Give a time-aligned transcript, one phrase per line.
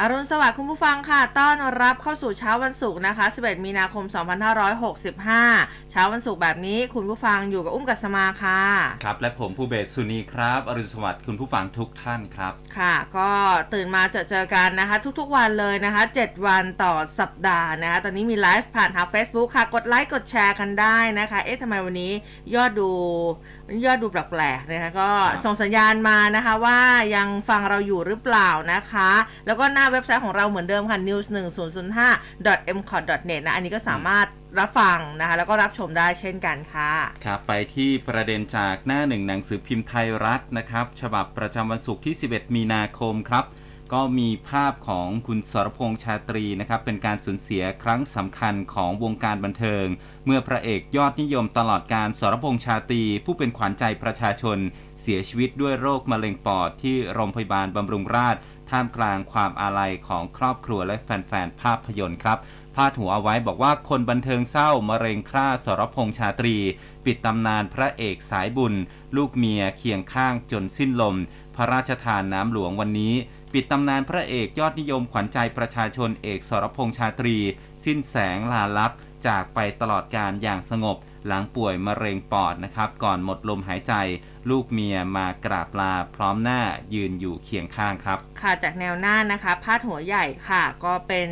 [0.00, 4.04] อรุณสวัสดิ์คุณผู้ฟังค่ะ ต้อนรับเข้าสู่เช้าวันศุกร์นะคะ 11 มีนาคม
[4.98, 8.62] 2565 เช้าวันศุกร์แบบนี้คุณผู้ฟังอยู่กับอุ้มกัสมาค่ะ
[9.04, 13.30] ครับ และผมผู้เบสสุนีครับ อรุณสวัสดิ์คุณผู้ฟังทุกท่านครับ ค่ะ ก็
[13.74, 22.12] ตื่นมาเจอเจอกันนะคะ ทุกๆวันเลยนะคะ 7 วันต่อสัปดาห์นะคะ ตอนนี้มีไลฟ์ผ่านทาง Facebook ค่ะ กดไลค์กดแชร์กันได้นะคะ เอ๊ะทำไมวันนี้
[22.54, 22.90] ยอดดู
[23.84, 26.78] ยอดดูแปลกๆนะคะก็ครับส่งสัญญาณมานะคะว่า
[27.16, 29.10] ยังฟังเราอยู่หรือเปล่านะคะ
[29.46, 34.26] แล้วก็หน้าเว็บไซต์ของเราเหมือนเดิมค่ะ news 1 0 0 5 m c o t net นะ อันนี้ก็สามารถ
[34.58, 36.92] รับฟังนะคะ แล้วก็รับชมได้เช่นกันค่ะ
[37.24, 43.44] ครับ ไปที่ประเด็นจากหน้าหนึ่งหนังสือพิมพ์ไทยรัฐนะครับ ฉบับประจำวันศุกร์ที่ 11 มีนาคมครับ
[43.92, 49.86] ก็มีภาพของคุณสรพงษ์ชาตรีนะครับเป็นการสูญเสียครั้งสำคัญของวงการบันเทิง
[50.30, 54.58] เมื่อพระเอกยอดนิยมตลอดการสรพงษ์ชาตรีผู้เป็นขวัญใจประชาชน
[55.02, 58.40] เสียชีวิตด้วยโรคมะเร็งปอดที่โรงพยาบาลบำรุงราษฎร์
[58.70, 62.38] ท่ามกลางความอาลัยของครอบครัวและแฟนๆภาพยนตร์ครับ
[62.74, 66.56] พาดหัวเอาไว้บอกว่าคนบันเทิงเศร้ามะเร็งฆ่าสรพงษ์ชาตรี
[67.04, 68.74] ปิดตำนานพระเอกสายบุญ
[69.16, 71.16] ลูกเมียเคียงข้างจนสิ้นลม
[71.56, 73.14] พระราชทานน้ำหลวงวันนี้
[73.52, 77.36] ปิดตำนานพระเอกยอดนิยมขวัญใจประชาชนเอกสรพงษ์ชาตรี
[77.84, 78.92] สิ้นแสงลาลับ
[79.26, 83.92] จากไปตลอดการอย่างสงบ หลังป่วยมะเร็งปอดนะครับ ก่อนหมดลมหายใจ
[84.50, 86.60] ลูกเมียมากราบลาพร้อมหน้า
[86.94, 91.30] ยืนอยู่เคียงข้างครับ ค่ะจากแนวหน้านะคะพาดหัวใหญ่ค่ะ ก็เป็น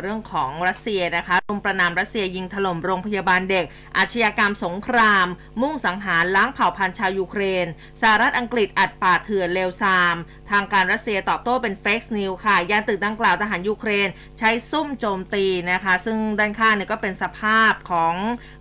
[0.00, 3.64] เรื่องของรัสเซียนะคะรุมประนามรัสเซียยิงถล่มโรงพยาบาลเด็ก
[3.96, 5.26] อาชญากรรมสงคราม
[5.60, 7.66] มุ่งสังหารล้างเผ่าพันธุ์ชาวยูเครน
[8.00, 10.14] สหรัฐอังกฤษอัดป่าเถื่อนเลวทราม
[10.50, 18.14] ทางการรัสเซียตอบโต้เป็น fake news ค่ะยานตึกดังกล่าวทหารยูเครน ใช้ซุ่มโจมตีนะคะ ซึ่งด้านข้างเนี่ยก็เป็นสภาพของ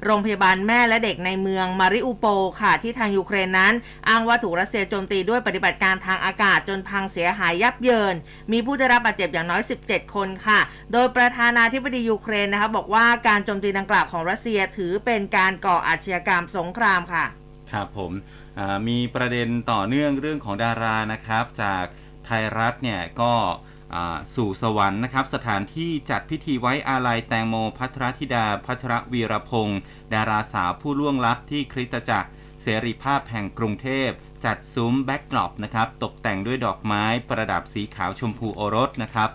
[0.06, 2.26] โรงพยาบาลแม่และเด็กในเมืองมาริอูโป
[2.62, 3.74] ค่ะที่ทางยูเครนนั้น
[4.10, 8.16] อ้างว่าถูกรัสเซียโจมตีด้วยปฏิบัติการทางอากาศจนพังเสียหายยับเยิน
[8.52, 10.60] มีผู้ได้รับบาดเจ็บอย่างน้อย 17 คนค่ะ
[10.92, 17.26] โดยประธานาธิบดียูเครนนะคะบอกว่าการโจมตีดังกล่าวของรัสเซียถือเป็นการก่ออาชญากรรมสงครามค่ะ
[17.72, 18.12] ครับผม
[18.88, 21.84] มีประเด็นต่อเนื่องเรื่องของดารานะครับ จาก
[22.26, 23.34] ไทยรัฐเนี่ยก็
[24.36, 29.80] สู่สวรรค์นะครับ สถานที่จัดพิธีไว้อาลัยแตงโมภัทรธิดา พัชรวีระพงษ์
[30.14, 32.30] ดาราสาวผู้ล่วงลับที่คริสตจักร
[32.64, 34.10] เสรีภาพแห่งกรุงเทพ
[34.46, 39.30] จัดซุ้ม backdrop นะครับตกแต่งด้วยดอกไม้ประดับสีขาวชมพูโอรสนะครับ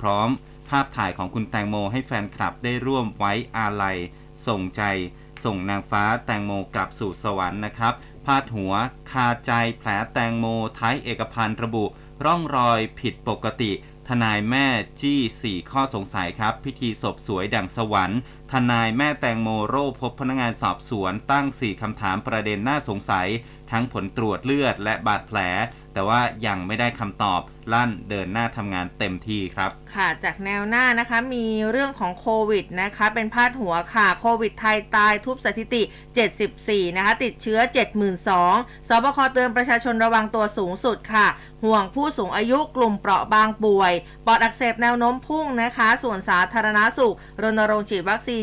[0.00, 0.28] พร้อม
[0.68, 3.98] ภาพถ่ายของคุณแตงโมให้แฟนคลับได้ร่วมไว้อาลัย
[4.46, 4.82] ส่งใจ
[5.44, 7.94] ส่งนางฟ้าแตงโมกลับสู่สวรรค์นะครับ
[8.24, 8.72] พาดหัว
[9.10, 10.46] คาใจแผลแตงโม
[10.78, 11.84] ท้ายเอกพันธ์ระบุ
[12.24, 13.72] ร่องรอยผิดปกติ
[14.08, 14.66] ทนายแม่
[15.00, 18.20] จี้ 4 ข้อสงสัยครับ พิธีศพสวยดังสวรรค์
[18.54, 23.28] ทนายแม่แตงโมโร่พบพนักงานสอบสวนตั้ง 4 คำถามประเด็นน่าสงสัย
[23.70, 25.38] ทั้งผลตรวจเลือดและบาดแผล
[25.94, 27.40] แต่ว่ายังไม่ได้คำตอบ
[27.72, 35.82] ลั่นเดินหน้าทำงานเต็มที่ครับ ค่ะ จากแนวหน้านะคะมีเรื่องของโควิดนะคะเป็นพาดหัวค่ะ โควิดไทยตายทุบสถิติ
[36.40, 37.58] 74 นะคะ ติดเชื้อ
[38.24, 41.26] 72,000สบคเตือนประชาชนระวังตัวสูงสุดค่ะ
[41.64, 43.92] ห่วงผู้สูงอายุกลุ่มเปราะบางป่วย
[44.26, 48.36] ปอดอักเสบแนวโน้มพุ่งนะคะ ส่วนสาธารณาสุข รณรงค์ฉีดวัคซี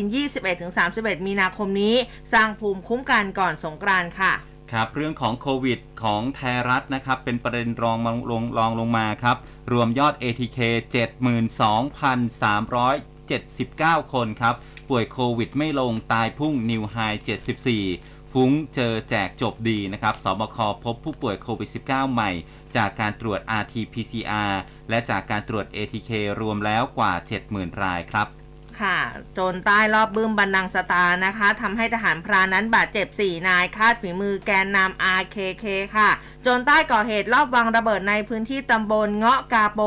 [0.64, 1.94] 21-31 มีนาคมนี้
[2.32, 4.34] สร้างภูมิคุ้มกันก่อนสงกรานต์ค่ะ
[4.72, 7.98] ครับเรื่องของโควิดของไทยรัฐนะครับเป็นประเด็นรอง
[8.30, 9.36] ลงรองลงมาครับ
[9.72, 10.58] รวมยอด ATK
[13.96, 14.54] 72,379 คนครับ
[14.88, 16.96] ป่วยโควิดไม่ลงตายพุ่งนิวไฮ
[17.66, 22.30] 74 ฟุ้งเจอแจกจบดีนะครับสบคพบผู้ป่วยโควิด -19 ใหม่
[22.76, 24.52] จากการตรวจ RT-PCR
[24.88, 27.12] และจากการตรวจ ATK รวมแล้วกว่า
[27.48, 28.26] 70,000 รายครับ
[28.82, 28.98] ค่ะ
[29.34, 35.64] โจรใต้รอบบึ้มบันดังสตานะคะทำให้ทหารพรานนั้นบาดเจ็บ 4 นาย คาดฝีมือแกนนำ RKK
[35.96, 36.10] ค่ะ
[36.42, 39.80] โจรใต้ก่อเหตุรอบวางระเบิดในพื้นที่ตำบลเงาะกาโป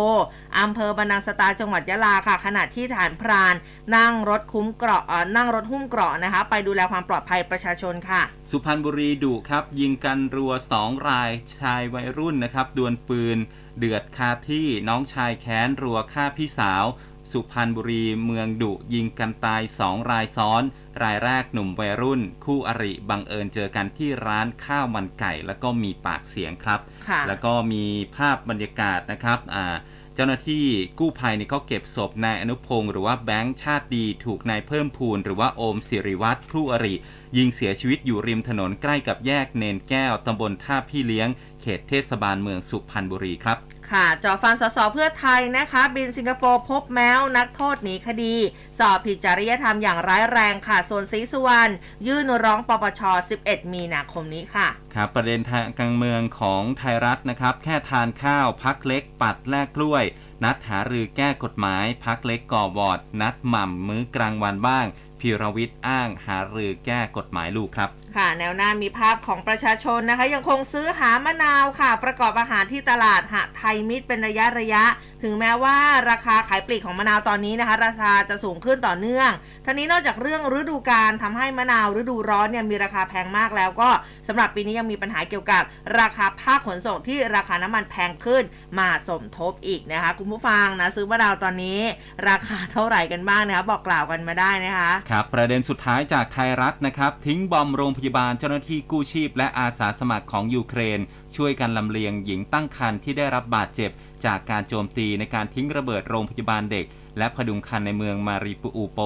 [0.60, 3.56] อำเภอบันดังสตาจังหวัดยะลาค่ะ ขณะที่ทหารพราน
[3.96, 5.04] นั่งรถคุ้มเกราะ
[5.36, 8.22] นั่งรถหุ้มเกราะนะคะ ไปดูแลความปลอดภัยประชาชนค่ะ
[8.52, 13.38] สุพรรณบุรีดุครับ ยิงกันรัว 2 รายชายวัยรุ่นนะครับดวลปืน
[13.80, 16.86] เดือดคาที่น้องชายแค้นรัวฆ่าพี่สาว
[17.32, 20.64] สุพรรณบุรีเมืองดุยิงกันตาย2รายซ้อน
[21.04, 27.84] รายแรกหนุ่มวัยรุ่น คู่อริบังเอิญเจอกันที่ร้านข้าวมันไก่ แล้วก็มีปากเสียงครับค่ะแล้วก็มี
[28.16, 29.76] ภาพบรรยากาศนะครับอ่า
[30.16, 30.66] เจ้าหน้าที่
[31.00, 36.96] กู้ภัยเนี่ยก็เก็บศพนายอนุพงศ์หรือว่าแบงค์ชาติดีถูกนายเพิ่มพูน หรือว่าโอมสิริวัตรคู่อริ
[37.38, 41.30] ยิงเสียชีวิตอยู่ริมถนนใกล้กับแยกเนนแก้วตำบลท่าพี่เลี้ยง
[41.62, 43.58] เขตเทศบาลเมืองสุพรรณบุรีครับ
[43.94, 48.36] ค่ะจอฟันสสเพื่อไทยนะคะ บินสิงคโปร์พบแมวนักโทษหนีคดี
[48.80, 51.72] สอบผิดจริยธรรมอย่างร้ายแรงค่ะ ส่วนศรีสุวรรณ
[52.08, 53.02] ยื่นร้องปปช
[53.38, 60.04] 11 มีนาคมนี้ค่ะ ครับ ประเด็นทางการเมืองของไทยรัฐนะครับ แค่ทานข้าวพักเล็กปัดแลกกล้วย
[60.44, 64.86] นัดหารือแก้กฎหมาย พักเล็กก่อวอร์ดนัดหม่ำมื้อกลางวันบ้าง
[65.20, 74.84] พีรวิทย์อ้างหารือแก้กฎหมายลูกครับ ค่ะแนวหน้ามีภาพของประชาชนนะคะ ยังคงซื้อหามะนาวค่ะ ประกอบอาหารที่ตลาดหะไทยมิตรเป็นระยะระยะ
[75.24, 75.78] ถึงแม้ว่า
[76.10, 79.30] ราคาขายปลีกของมะนาวตอนนี้นะคะ ราคาจะสูงขึ้นต่อเนื่อง
[79.66, 83.90] ทั้งนี้นอกจากเรื่องฤดูกาลทำให้มะนาวฤดูร้อนเนี่ยมีราคาแพงมากแล้วก็
[84.28, 85.64] สำหรับปีนี้ยังมีปัญหาเกี่ยวกับ
[86.00, 88.44] ราคาภาคขนส่งที่ราคาน้ำมันแพงขึ้น
[88.80, 91.80] มาสมทบอีกนะคะ คุณผู้ฟังนะซื้อมะนาวตอนนี้
[92.30, 101.00] ราคาเท่าไหร่กันบ้างนะคะบอกกล่าวกันมาได้นะคะครับประเด็นสุดท้ายจากไทยรัฐนะครับทิ้ง bomb โรงพยาบาลเจ้าหน้าที่กู้ชีพ และอาสาสมัครของยูเครน
[101.36, 103.92] ช่วยกันลำเลียงหญิงตั้งครรภ์ที่ได้รับบาดเจ็บ
[104.26, 106.86] จากการโจมตีในการทิ้งระเบิดโรงพยาบาลเด็ก
[107.18, 109.00] และผดุงครรภ์ในเมืองมาริอูโป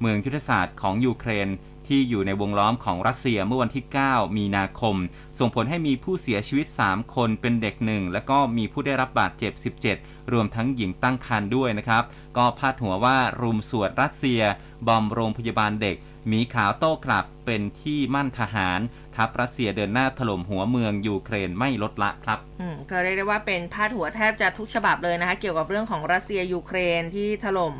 [0.00, 1.48] เมืองยุทธศาสตร์ของยูเครน
[1.86, 4.96] ที่อยู่ในวงล้อมของรัสเซียเมื่อวันที่ 9 มีนาคม
[5.38, 9.52] ส่งผลให้มีผู้เสียชีวิต 3 คนเป็นเด็กหนึ่ง และก็มีผู้ได้รับบาดเจ็บ
[9.96, 12.02] 17 รวมทั้งหญิงตั้งครรภ์ด้วยนะครับ
[12.36, 14.42] ก็พาดหัวว่ารุมสวดรัสเซีย
[14.86, 15.96] bomb โรงพยาบาลเด็ก
[16.28, 18.80] หมีขาวโต้กลับเป็นที่มั่นทหาร
[19.16, 27.74] ทัพรัสเซียเดินหน้าถล่มหัวเมืองยูเครนไม่ลดละครับ อืมก็เรียกได้ว่าเป็นพาดหัวแทบจะทุกฉบับเลยนะคะ เกี่ยวกับเรื่องของรัสเซียยูเครนที่ถล่ม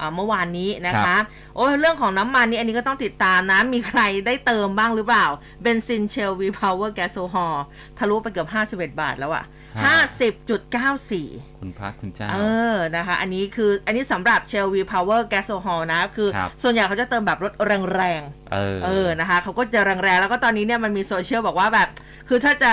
[0.00, 1.20] อ่าเมื่อวานนี้นะคะครับ
[1.56, 5.26] โอ้ยเรื่องของน้ำมันนี่อันนี้ก็ต้องติดตามนะ มีใครได้เติมบ้างหรือเปล่า
[5.62, 7.56] เบนซิน Shell V-Power แก๊สโซฮอล
[7.98, 8.48] ทะลุไปเกือบ
[8.92, 9.44] 51 บาทแล้วอะ
[9.84, 12.38] 50.94 คุณพระคุณเจ้า เอ
[12.72, 17.52] อ นะคะ อันนี้คือ อันนี้สำหรับ Shell V Power Gas o h o l นะ คือครับส่วนใหญ่เขาจะเติมแบบรถ
[17.96, 21.88] แรงเออๆเออ นะคะ เขาก็จะแรงๆ แล้วก็ตอนนี้เนี่ยมันมีโซเชียลบอกว่าแบบ
[22.28, 22.72] คือถ้าจะ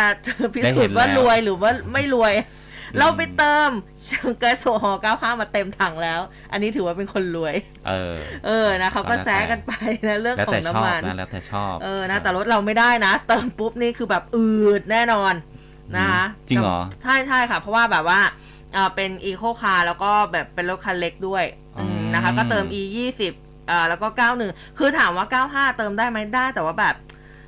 [0.54, 2.34] พิสูจน์ว่าได้เห็นแล้วรวยหรือว่าไม่รวย
[3.00, 3.70] เราไปเติม
[4.08, 6.22] Shell Gas o h o l 95 มาเต็มถังแล้ว
[6.52, 7.56] อันนี้ถือว่าเป็นคนรวย
[7.88, 8.16] เออ
[8.46, 9.74] เออ นะเขาก็แล้วแต่แซะกันไป
[10.08, 15.34] นะเรื่องแล้วขอแต่งชอน้ำบมันนะแล้วแต่ชอบ เออ นะ แต่รถเราไม่ได้นะ เติมปุ๊บนี่คือแบบอืดแน่นอน
[15.98, 18.20] นะคะจริงเหรอ ใช่ใช่ค่ะ เพราะว่าแบบว่า
[18.74, 21.44] เอ่อเป็นอีโคคาร์แล้วก็แบบเป็นรถคันเล็กด้วย
[21.78, 24.08] อืมอืมนะคะ ก็เติม e 2 0อ่าแล้วก็
[24.44, 26.96] 91คือถามว่า95เติมได้ไหมได้ แต่ว่าแบบ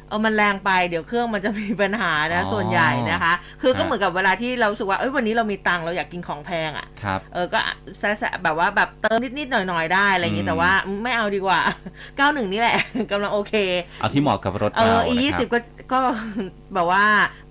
[0.09, 7.59] เออมันแรงไปเดี๋ยวเครื่องมันจะมีปัญหานะอ๋อส่วนใหญ่นะคะ คือก็ฮะเหมือนกับเวลาที่เรารู้สึกว่าเอ้ยวันนี้เรามีตังค์เราอยากกินของแพงอะครับเออก็
[7.99, 10.71] แซะๆแบบว่าแบบเติมนิดๆหน่อยๆได้อะไรอย่างงี้อืมแต่ว่า
[11.03, 11.59] ไม่เอาดีกว่า
[12.05, 12.77] 91 นี่แหละ
[13.11, 13.53] กำลังโอเค
[13.99, 15.57] เอาที่เหมาะกับรถเออเรา e 2นะครับ0ก็
[15.91, 15.99] ก็
[16.73, 17.05] แบบว่า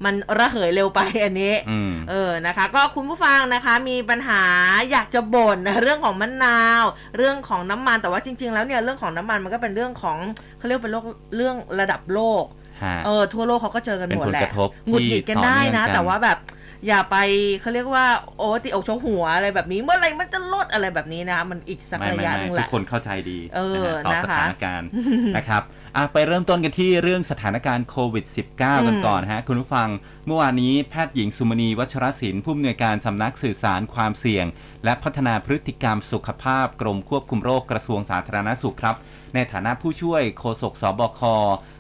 [0.05, 4.43] มันระเหยเร็วไปอันนี้อืมเออนะคะ ก็คุณผู้ฟังนะคะมีปัญหา
[4.91, 6.85] อยากจะบ่นนะเรื่องของมะนาว
[7.17, 10.19] เรื่องของน้ำมันแต่ว่าจริง ๆ แล้วเนี่ยเรื่องของน้ำมันมันก็เป็นเรื่องของ
[10.64, 11.05] เขาเรียกเป็นโรค
[11.37, 12.44] เรื่องระดับโลก
[12.82, 16.38] ฮะเออทั่วโลกเขาก็เจอกันหมดแหเป็นผลละกระทบหงุดหงิดกันได้นะที่ต่อเนื่องกันแต่ว่าแบบ
[16.87, 17.16] อย่าไป
[17.61, 18.06] เขาเรียกว่า
[18.38, 24.88] โอ้ติอกชกหัวอะไรแบบนี้ เมื่อไหรมันจะลดอะไรแบบนี้นะ มันอีกสักไม่ระไม่ยะหไม่นึงทุแหกละคนเข้าใจดีเออนะฮะต่อนะคะสถานการณ์
[25.37, 25.62] นะครับ
[25.96, 28.25] อะไปเริ่มต้นกันที่เรื่องสถานการณ์โควิด
[28.56, 29.88] -19 กันก่อนฮะ คุณผู้ฟัง
[30.26, 34.46] เมื่อวานนี้แพทย์หญิงสุมณีวัชรศิลป์ผู้อำนวยการสำนักสื่อสารความเสี่ยง
[34.84, 38.96] และพัฒนาพฤติกรรมสุขภาพกรมควบคุมโรคกระทรวงสาธารณสุขครับ
[39.34, 41.20] ในฐานะผู้ช่วยโฆษกสบค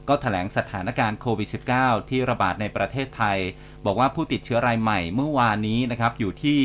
[0.08, 1.48] ก็ถแถลงสถานการณ์โควิด
[1.78, 3.38] -19 ที่ระบาดในประเทศไทย
[3.84, 6.60] บอกว่าผู้ติดเชื้อรายใหม่เมื่อวานนี้นะครับอยู่ที่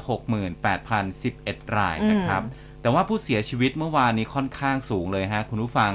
[0.09, 0.21] 6
[0.62, 5.93] 8 0 11 รายนะครับอืมแต่ว่าผู้เสียชีวิตเมื่อวานนี้ค่อนข้างสูงเลยฮะ คุณผู้ฟัง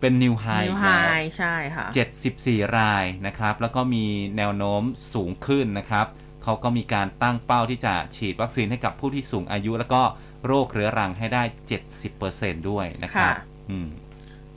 [0.00, 0.86] เป็นนิวไฮนิวไฮ
[1.38, 1.86] ใช่ค่ะ
[2.32, 4.04] 74 รายนะครับ แล้วก็มี
[4.36, 4.82] แนวโน้ม
[5.14, 6.06] สูงขึ้นนะครับ
[6.42, 10.02] เขาก็มีการตั้งเป้าที่จะฉีดวัคซีนให้กับผู้ที่สูงอายุ แล้วก็
[10.46, 11.42] โรคเรื้อรังให้ได้
[12.04, 13.88] 70%ด้วยนะครับค่ะอืม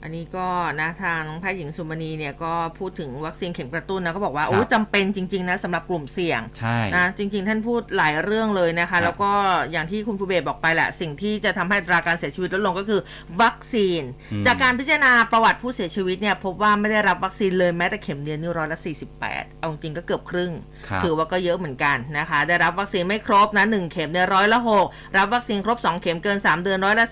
[0.02, 0.46] อันนี้ก็
[0.80, 9.32] นะทางแพทย์หญิงสุมณีเนี่ยก็พูดถึงวัคซีนเข็มกระตุ้นนะก็บอกว่าครับโอ้จำเป็นจริง ๆ นะสำหรับกลุ่มเสี่ยงใช่นะจริง ๆ ท่านพูดหลายเรื่องเลยนะครัคะบแล้วก็
[9.72, 13.00] อย่างที่คุณภูเบศบอกไปแหละ สิ่งที่จะทำให้อัตราการเสียชีวิตลดลงก็คือ
[13.42, 14.02] วัคซีน
[14.32, 18.78] อืมจากการพิจารณาประวัติผู้เสียชีวิตเนี่ยพบว่าไม่ได้รับวัคซีนเลยแม้แต่เข็มเดียวนี่ร้อยละ
[19.20, 20.52] 48เอาจริงก็เกือบครึ่ง
[20.88, 27.06] ครับถือว่าก็เยอะเหมือนกันนะคะ ได้รับวัคซีนไม่ครบนะ1เข็มเนี่ยร้อยละ6รับวัคซีนครบ2เข็มเกิน3เดือนร้อยละ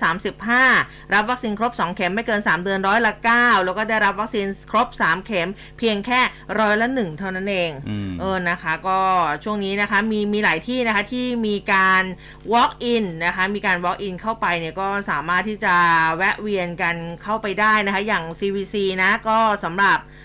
[0.55, 6.21] 35รับวัคซีนครบ2เข็มไม่เกิน3เดือนร้อยละ 9 แล้วก็ได้รับวัคซีนครบ 3 เข็ม เพียงแค่
[6.59, 8.99] ร้อยละ 1 เท่านั้นเองอืมเออนะคะ ก็
[9.45, 12.03] ช่วงนี้นะคะมีมีหลายที่นะคะที่มีการ
[12.53, 15.75] walk in นะคะมีการ walk in เข้าไปเนี่ยก็สามารถที่จะ
[16.17, 20.18] แวะเวียนกันเข้าไปได้นะคะ อย่าง CVC นะก็สำหรับอ่า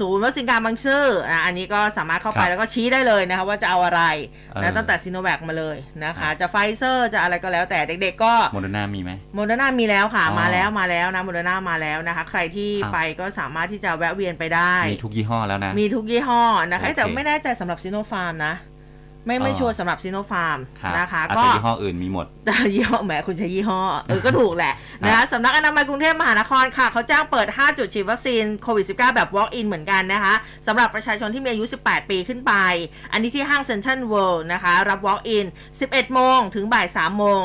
[0.00, 4.02] ศูนย์วัคซีนการบางซื่ออะอันนี้ก็สามารถเข้าไปครับแล้วก็ชี้ได้เลยนะคะว่าจะเอาอะไร
[4.54, 18.54] เอนะอตั้งแต่ซีโนแวคมาเลยนะคะอะจะไฟเซอร์จะอะไรก็แล้วแต่เด็กๆก็โมเดอร์นามีไหมโมเดอร์นามีแล้วค่ะอ๋อมาแล้วมาแล้วนะโมเดอร์นามาแล้วนะคะ ใครที่ครับไปก็สามารถที่จะแวะเวียนไปได้ มีทุกยี่ห้อแล้วนะ มีทุกยี่ห้อนะคะโอเคแต่ไม่แน่ใจสำหรับซีโนฟาร์มนะ
[19.28, 24.72] ไม่ไม่อ๋อ sure สำหรับซีโนฟาร์มรับนะคะอ่ก็แต่ยี่ห้ออื่นมีหมดแต่ยี่ห้อแหมคุณใช้ยี่ห้อเออก็ถูกแหละ
[25.06, 30.34] นะคะสำนักอนามัยกรุงเทพมหานครค่ะเขาจ้างเปิด 5 จุดฉีดวัคซีนโควิด -19 แบบ walk-in เหมือนกันนะคะ
[30.66, 32.52] สำหรับประชาชนที่มีอายุ 18 ปีขึ้นไป
[33.12, 35.46] อันนี้ที่ห้างเซ็นทรัลเวิลด์นะคะ รับ walk-in
[35.80, 37.42] 11 โมงถึงบ่าย 3 โมง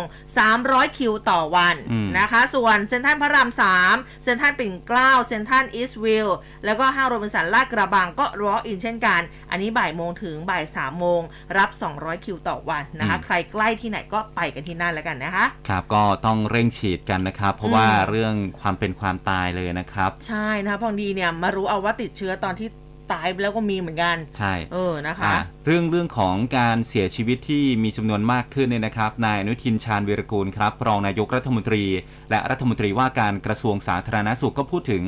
[0.48, 3.50] 300 คิวต่อวันอืมนะคะ ส่วนเซ็นทรัลพระราม
[3.88, 11.22] 3 เซ็นทรัลปิ่นเกล้าเซ็นทรัลอีสต์วิลล์แล้วก็ห้างโรบินสันลาดกระบังก็ walk-in เช่นกัน อันนี้บ่ายโมงถึงบ่าย3โมง
[11.58, 22.70] รับ200 คิวต่อวันนะคะอืมใครใกล้ที่ไหนก็ไปกันที่นั่นแล้วกันนะคะ ครับก็ต้องเร่งฉีดกันนะครับ เพราะอืมว่าเรื่องความเป็นความตายเลยนะครับ ใช่นะคะบางทีเนี่ยมารู้เอาว่าติดเชื้อตอนที่
[23.14, 31.84] ตายไปแล้วก็มีเหมือนกัน ใช่ เออ นะคะอะเรื่องเรื่องของการเสียชีวิตที่มีจำนวนมากขึ้นเนี่ยนะครับ นายอนุทินชาญวีรกูลครับ รองนายกรัฐมนตรี
[32.30, 35.04] และรัฐมนตรีว่าการกระทรวงสาธารณสุขก็พูดถึง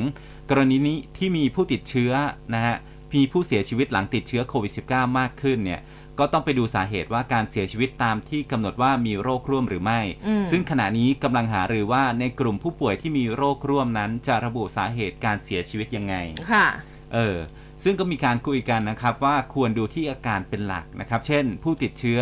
[0.50, 2.12] กรณีนี้ที่มีผู้ติดเชื้อ
[2.54, 2.76] นะฮะ
[3.14, 5.80] มีผู้เสียชีวิตหลังติดเชื้อโควิด -19 มากขึ้นเนี่ย
[6.18, 16.14] ก็ต้องไปดูสาเหตุว่าการเสียชีวิตตามที่กำหนดว่ามีโรคร่วมหรือไม่อืมซึ่งขณะนี้กำลังหารือว่าในกลุ่มผู้ป่วยที่มีโรคร่วมนั้น จะระบุสาเหตุการเสียชีวิตยังไง
[16.52, 16.66] ค่ะ
[17.14, 17.36] เออ
[17.84, 22.20] ซึ่งก็มีการคุยกันนะครับว่าควรดูที่อาการเป็นหลักนะครับ เช่น ผู้ติดเชื้อ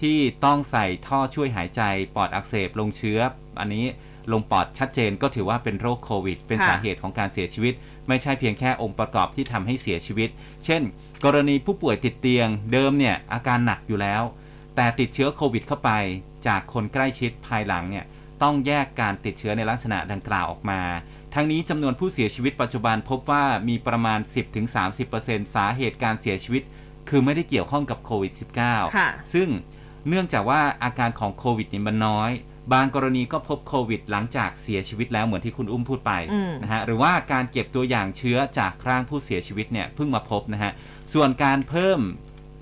[0.00, 1.82] ที่ต้องใส่ท่อช่วยหายใจ
[2.16, 3.18] ปอดอักเสบลงเชื้อ
[3.60, 3.86] อันนี้
[4.32, 7.74] ลงปอดชัดเจนก็ถือว่าเป็นโรคโควิด เป็นค่ะสาเหตุของการเสียชีวิต
[8.08, 10.30] ไม่ใช่เพียงแค่องค์ประกอบที่ทำให้เสียชีวิต
[10.64, 10.82] เช่น
[11.24, 14.22] กรณีผู้ป่วยติดเตียงเดิมเนี่ยอาการหนักอยู่แล้ว
[14.76, 15.90] แต่ติดเชื้อโควิดเข้าไป
[16.46, 18.04] จากคนใกล้ชิดภายหลังเนี่ย
[18.42, 20.80] ต้องแยกการติดเชื้อในลักษณะดังกล่าวออกมา
[21.34, 24.18] ทั้งนี้จำนวนผู้เสียชีวิตปัจจุบันพบว่ามีประมาณ
[24.86, 26.62] 10-30%สาเหตุการเสียชีวิต
[27.08, 28.32] คือไม่ได้เกี่ยวข้องกับโควิด
[28.64, 29.48] -19 ค่ะซึ่ง
[30.08, 32.30] เนื่องจากว่าอาการของโควิดนี่มันน้อย
[32.72, 40.72] บางกรณีก็พบโควิดหลังจากเสียชีวิตแล้วเหมือนที่คุณอุ้มพูดไปอืมนะฮะหรือว่าการเก็บตัวอย่างเชื้อจากร่างผู้เสียชีวิตเนี่ยเพิ่งมาพบนะฮะ
[41.12, 42.00] ส่วนการเพิ่ม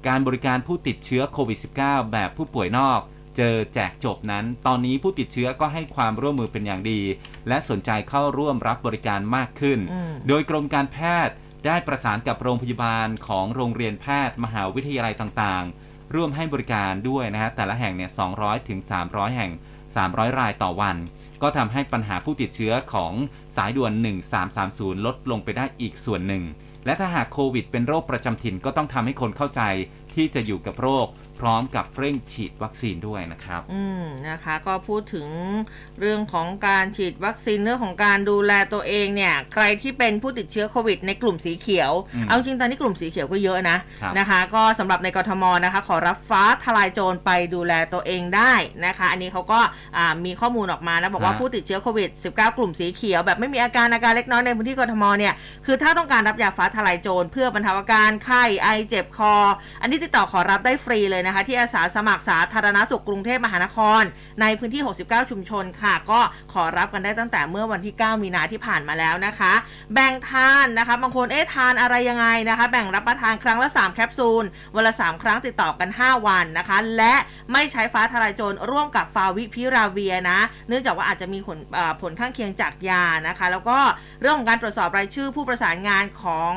[0.08, 3.00] การบริการผู้ติดเชื้อโควิด -19 แบบผู้ป่วยนอก
[3.36, 7.00] เจอแจกจบนั้น ตอนนี้ผู้ติดเชื้อก็ให้ความร่วมมือเป็นอย่างดี
[7.48, 11.34] และสนใจเข้าร่วมรับบริการมากขึ้นอืมโดยกรมการแพทย์
[11.66, 19.50] ได้ประสานกับโรงพยาบาลของโรงเรียนแพทย์ มหาวิทยาลัยต่างๆ ร่วมให้บริการด้วยนะฮะ แต่ละแห่งเนี่ย 200 ถึง 300 แห่ง
[19.94, 20.96] 300 รายต่อวัน
[21.42, 23.12] ก็ทำให้ปัญหาผู้ติดเชื้อของ
[23.56, 23.92] สายด่วน
[24.48, 26.42] 1330 ลดลงไปได้อีกส่วนหนึ่ง
[26.84, 29.62] และถ้าหากโควิดเป็นโรคประจำถิ่นก็ต้องทำให้คนเข้าใจ
[30.14, 31.06] ที่จะอยู่กับโรค
[31.40, 35.26] พร้อมกับเร่งฉีดวัคซีนด้วยนะครับ อืมนะคะ ก็พูดถึง
[36.00, 48.54] เรื่องของการฉีดวัคซีนเรื่องของการดูแลตัวเองเนี่ย ใครที่เป็นผู้ติดเชื้อโควิด ในกลุ่มสีเขียวอืมเอาจริงตอนนี้กลุ่มสีเขียวก็เยอะนะครับนะคะ ก็สำหรับในกรทมนะคะ ขอรับฟ้าทลายโจรไปดูแลตัวเองได้
[48.86, 49.60] นะคะ อันนี้เขาก็
[49.96, 55.34] อ่ามีข้อมูลออกมานะบอกว่าฮะผู้ติดเชื้อโควิด 19 กลุ่มสีเขียวแบบไม่มีอาการอาการเล็กน้อยในพื้นที่กรทมเนี่ย
[55.66, 59.34] คือถ้าต้องการรับยาฟ้าทลายโจรเพื่อบรรเทาอาการไข้ไอเจ็บคอ
[59.80, 64.02] อันนี้ติดต่อขอรับได้ฟรีเลยนะคะ ที่อาสาสมัครสาธารณสุขกรุงเทพมหานคร
[64.40, 66.20] ในพื้นที่ 69 ชุมชนค่ะ ก็
[66.52, 69.52] ขอรับกันได้ตั้งแต่เมื่อวันที่ 9 มีนาที่ผ่านมาแล้วนะคะ
[69.94, 77.14] แบ่งทานนะคะบางคนเอ๊ะทานอะไรยังไงนะคะ แบ่งรับประทานครั้งละ 3 แคปซูลวันละ 3 ครั้งติดต่อกัน 5 วันนะคะ และ
[77.52, 80.38] ไม่ใช้ฟ้าทลายโจรร่วมกับฟาวิพิราเวียนะ
[80.68, 81.58] เนื่องจากว่าอาจจะมีผล
[82.02, 83.78] ผลข้างเคียงจากยานะคะ แล้วก็
[84.20, 86.54] เรื่องของการตรวจสอบรายชื่อผู้ประสานงานของ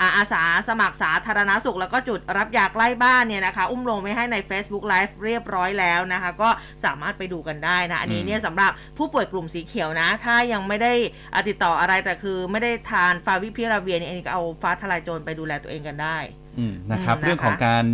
[0.00, 6.48] อาอาสาสมัครสาธารณสุข แล้วก็จุดรับยาใกล้บ้านเนี่ยนะคะ อุ้มลงไว้ให้ใน Facebook Live เรียบร้อยแล้วนะคะ ก็
[6.84, 10.92] สามารถไปดูกันได้นะ อันนี้เนี่ยสำหรับผู้ป่วยกลุ่มสีเขียวนะ ถ้ายังไม่ได้
[11.32, 16.18] อ่าติดต่ออะไรแต่คือไม่ได้ทานฟาวิพิราเวียเนี่ยอันนี้ก็เอาฟ้าทลายโจรไปดูแลตัวเองกันได้
[16.58, 17.84] อืมนะครับอืมนะคะเรื่องของการ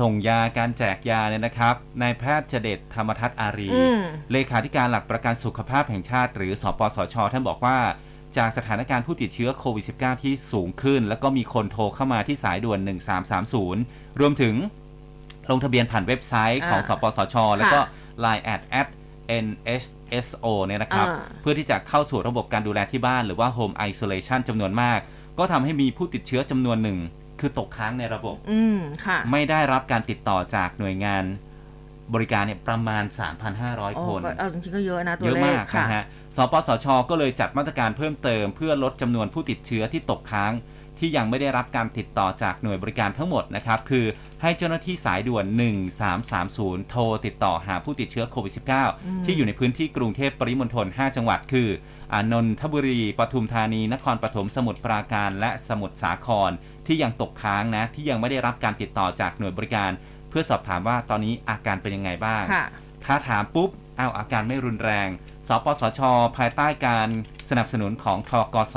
[0.00, 4.00] ส่งยาการแจกยาเนี่ยนะครับนายแพทย์เจเดตธรรมทัศน์อารีอืม
[4.32, 7.78] เลขาธิการหลักประกันสุขภาพแห่งชาติ หรือสปสช ท่านบอกว่า
[8.36, 12.78] จากสถานการณ์ผู้ติดเชื้อโควิด -19 ที่สูงขึ้น แล้วก็มีคนโทรเข้ามาที่สายด่วน
[13.50, 14.54] 1330 รวมถึง
[15.50, 17.88] ลงทะเบียนผ่านเว็บไซต์ของอ่าสปสช แล้วก็ค่ะ
[18.24, 18.88] Line at at
[19.44, 24.98] NSSO เนี่ยนะครับอ่าเพื่อที่จะเข้าสู่ระบบการดูแลที่บ้านหรือว่า Home Isolation จำนวนมาก
[25.38, 26.98] ก็ทำให้มีผู้ติดเชื้อจำนวนหนึ่ง
[27.40, 31.24] คือตกค้างในระบบ อืมค่ะ ไม่ได้รับการติดต่อจากหน่วยงาน
[32.14, 33.04] บริการเนี่ยประมาณ
[33.50, 36.04] 3,500โอ้คนก็เอาจริงๆก็เยอะนะตัวเยอะเลขมากค่ะนะฮะ
[36.36, 40.52] สปสช ก็เลยจัดมาตรการเพิ่มเติม เพื่อลดจำนวนผู้ติดเชื้อที่ตกค้าง
[40.98, 44.06] ที่ยังไม่ได้รับการติดต่อจากหน่วยบริการทั้งหมดนะครับ คือ
[44.42, 45.44] ให้เจ้าหน้าที่สายด่วน
[46.18, 48.52] 1330 โทรติดต่อหาผู้ติดเชื้อโควิด
[48.88, 51.68] -19 ที่อยู่ในพื้นที่กรุงเทพปริมณฑล 5 จังหวัด คือ
[52.12, 56.50] อานนทบุรี ปทุมธานี นครปฐม สมุทรปราการ และสมุทรสาคร
[56.86, 59.90] ที่ยังตกค้างนะ ที่ยังไม่ได้รับการติดต่อจากหน่วยบริการ
[60.28, 62.66] เพื่อสอบถามว่าตอนนี้อาการเป็นยังไงบ้างค่ะ
[63.04, 65.08] ถ้าถามปุ๊บอ้าวอาการไม่รุนแรง
[65.48, 66.00] สปสช
[66.36, 67.08] ภายใต้การ
[67.50, 68.76] สนับสนุนของทกส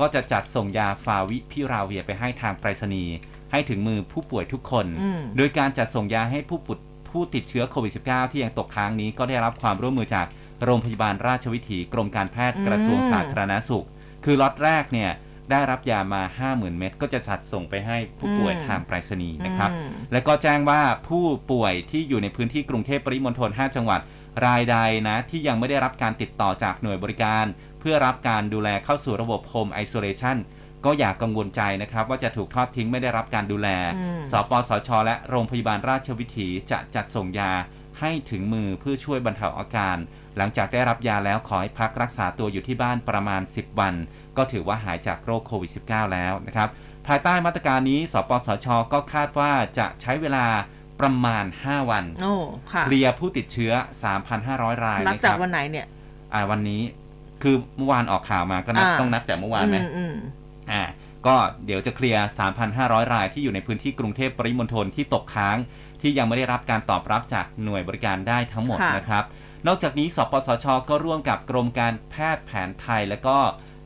[0.00, 3.14] ก็จะจัดส่งยาฟาวิพิราเวียไปให้ทางไปรษณีย์
[3.52, 6.78] ให้ถึงมือผู้ป่วยทุกคนอืมโดยการจัดส่งยาให้ผู้ปุด
[7.10, 10.26] ผู้ติดเชื้อโควิด -19 ที่ยังตกค้างนี้ก็ได้รับความร่วมมือจาก
[10.64, 13.86] โรงพยาบาลราชวิถีกรมการแพทย์อืมกระทรวงสาธารณสุข
[14.24, 15.10] คือล็อตแรกเนี่ย
[15.50, 24.00] ได้รับยามา 50,000 เม็ดก็จะจัดส่งไปให้ผู้ป่วยทางไปรษณีย์นะครับอืมแล้วก็แจ้งว่าผู้ป่วยที่อยู่ในพื้นที่กรุงเทพปริมณฑล 5 จังหวัด
[24.46, 24.76] รายใด
[25.08, 27.44] นะที่ยังไม่ได้รับการติดต่อจากหน่วยบริการ
[27.80, 30.36] เพื่อรับการดูแลเข้าสู่ระบบ Home Isolation
[30.84, 37.52] ก็อย่ากกังวลใจนะครับ ว่าจะถูกทอดทิ้งไม่ได้รับการดูแล อืม สปสช และโรงพยาบาลราชวิถีจะจัดส่งยา
[38.00, 39.96] ให้ถึงมือเพื่อช่วยบรรเทาอาการ
[40.36, 43.94] หลังจากได้รับยาแล้วขอให้พักรักษาตัวอยู่ที่บ้านประมาณ 10 วัน
[44.36, 46.68] ก็ถือว่าหายจากโรคโควิด -19 แล้วนะครับ
[47.06, 50.46] ภายใต้มาตรการนี้ สปสช ก็คาดว่าจะใช้เวลา
[51.00, 52.34] ประมาณ 5 วัน โอ้
[52.72, 53.72] ค่ะเคลียร์ผู้ติดเชื้อ
[54.28, 55.86] 3,500 รายนับนะคจากรับวันไหนเนี่ย
[56.32, 56.82] อ่าวันนี้
[57.42, 60.14] คือเมื่อวานออกข่าวมาก็นับอ่าต้องนับจากเมื่อวานไหมอืมอืม
[60.72, 60.82] อ่า
[61.26, 62.24] ก็เดี๋ยวจะเคลียร์
[62.68, 65.56] 3,500 รายที่อยู่ในพื้นที่กรุงเทพปริมณฑลที่ตกค้าง
[66.00, 69.24] ที่ยังไม่ได้รับการตอบรับจากหน่วยบริการได้ทั้งหมดค่ะนะครับ
[69.66, 73.36] นอกจากนี้สปสช ก็ร่วมกับกรมการแพทย์แผนไทย และก็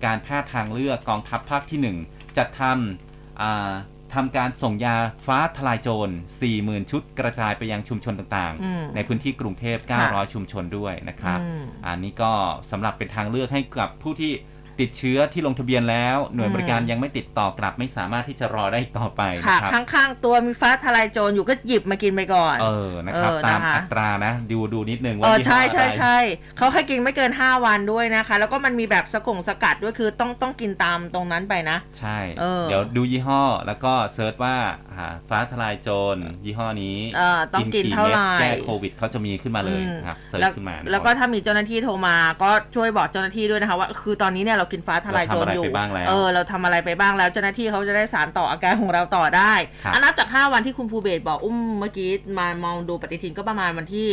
[0.04, 3.72] การแพทย์ทางเลือกกองทัพภาคที่ 1 จัดทำอ่า
[4.14, 6.08] ทำการส่งยาฟ้าทลายโจร
[6.50, 12.32] 40,000 ชุดกระจายไปยังชุมชนต่างอืมๆในพื้นที่กรุงเทพค่ะ900 ชุมชนด้วยนะครับอืมอันนี้ก็
[12.70, 14.32] สำหรับเป็นทางเลือกให้กับผู้ที่
[14.80, 26.18] ติดเชื้อที่ลงทะเบียนแล้ว หน่วยบริการอืมยังไม่ติดต่อกลับ ไม่สามารถที่จะรอได้อีกต่อไปค่ะนะครับข้างๆ ตัวมีฟ้าทลายโจรอยู่ก็หยิบมากินไปก่อน เออนะครับเออตามนะคะอัตรานะดูดูนิดนึงเอว่าอยี่ห้อใช่ใช่อะไรใช่
[26.56, 34.56] เขาให้กินไม่เกิน 5 วันด้วยนะคะ แล้วก็มันมีแบบสกงสกัดด้วยคือต้องต้องกินตามตรงนั้นไปนะ ใช่เออเดี๋ยวดูยี่ห้อแล้วก็ search ว่า
[34.92, 54.08] อ่าฟ้าทลายโจรยี่ห้อนี้เออต้องกินเท่าไหร่เม็ดแก้โควิดเขาจะมีขึ้นมาเลยอืมครับเซิร์ชแล้วขึ้นมา แล้วก็ถ้ามีเจ้าหน้าที่โทรมาก็ช่วยบอกเจ้าหน้าที่ด้วยนะคะว่า คือตอนนี้เนี่ยเรากินฟ้าทลายโจรอยู่เราทำอะไรไปบ้างแล้วเออเราทำอะไรไปบ้างแล้วเจ้าหน้าที่เขาจะได้สานต่ออาการของเราต่อได้ครับอันนับจาก 5 วันที่คุณภูเบศบอกอุ้มเมื่อกี้มามองดูปฏิทินก็ประมาณวันที่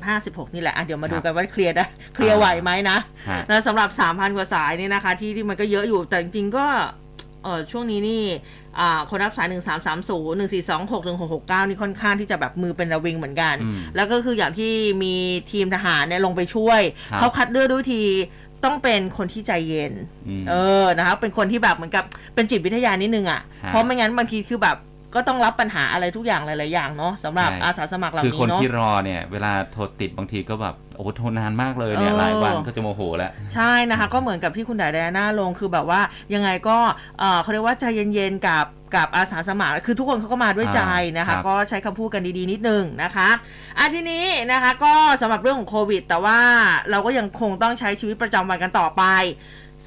[0.00, 1.84] 15-16 นี่แหละอะเดี๋ยวมาดูกันว่าเคลียร์ได้
[2.14, 6.66] เคลียร์ไหวไหมนะฮะนะสำหรับ 3,000 กว่าสายนี่นะคะ ที่ที่มันก็เยอะอยู่แต่จริงๆก็
[7.44, 8.22] เออช่วงนี้นี่
[8.78, 15.14] อ่าคนรับสาย 1 3 3 0 1 4 2 6 1 6 6 9 นี่ค่อนข้างที่จะแบบมือเป็นระวิงเหมือนกันอืมแล้วก็คืออย่างที่มี
[15.52, 18.04] ทีมทหารเนี่ยลงไปช่วยครับเขาคัดเลือกด้วยวิธี
[18.64, 19.92] ต้องเป็นคนที่ใจเย็น
[20.28, 24.76] อืมเออนะคะเป็นคนที่แบบเหมือนกับเป็นจิตวิทยานิดนึงอะ่ะฮะเพราะไม่งั้นบางทีคือแบบ
[25.14, 36.00] ก็ต้องรับปัญหาอะไรทุกอย่างหลาย ๆ อย่างเนาะสำหรับใช่อาสาสมัครเหล่าคือนี้คนเนาะที่รอเนี่ยเวลาโทรติดบางทีก็แบบโอ้โหโทรนานมากเลยเนี่ยเออหลายวันก็จะโมโหแล้วใช่นะคะ ก็เหมือนกับที่คุณดายไดอาน่าลงคือแบบว่า
[36.34, 36.78] ยังไงก็
[37.18, 40.82] เออเขาเรียกว่าใจเย็น ๆ กับกับอาสาสมัครคือทุกคนเขาก็มาด้วยใจ
[41.18, 43.28] นะครัคะบก็ใช้คำพูดกันดี ๆ นิดนึงนะคะ
[43.78, 46.40] อะทีนี้นะคะก็สำหรับเรื่องของโควิด แต่ว่า
[46.90, 49.04] เราก็ยังคงต้องใช้ชีวิตประจำวันกันต่อไป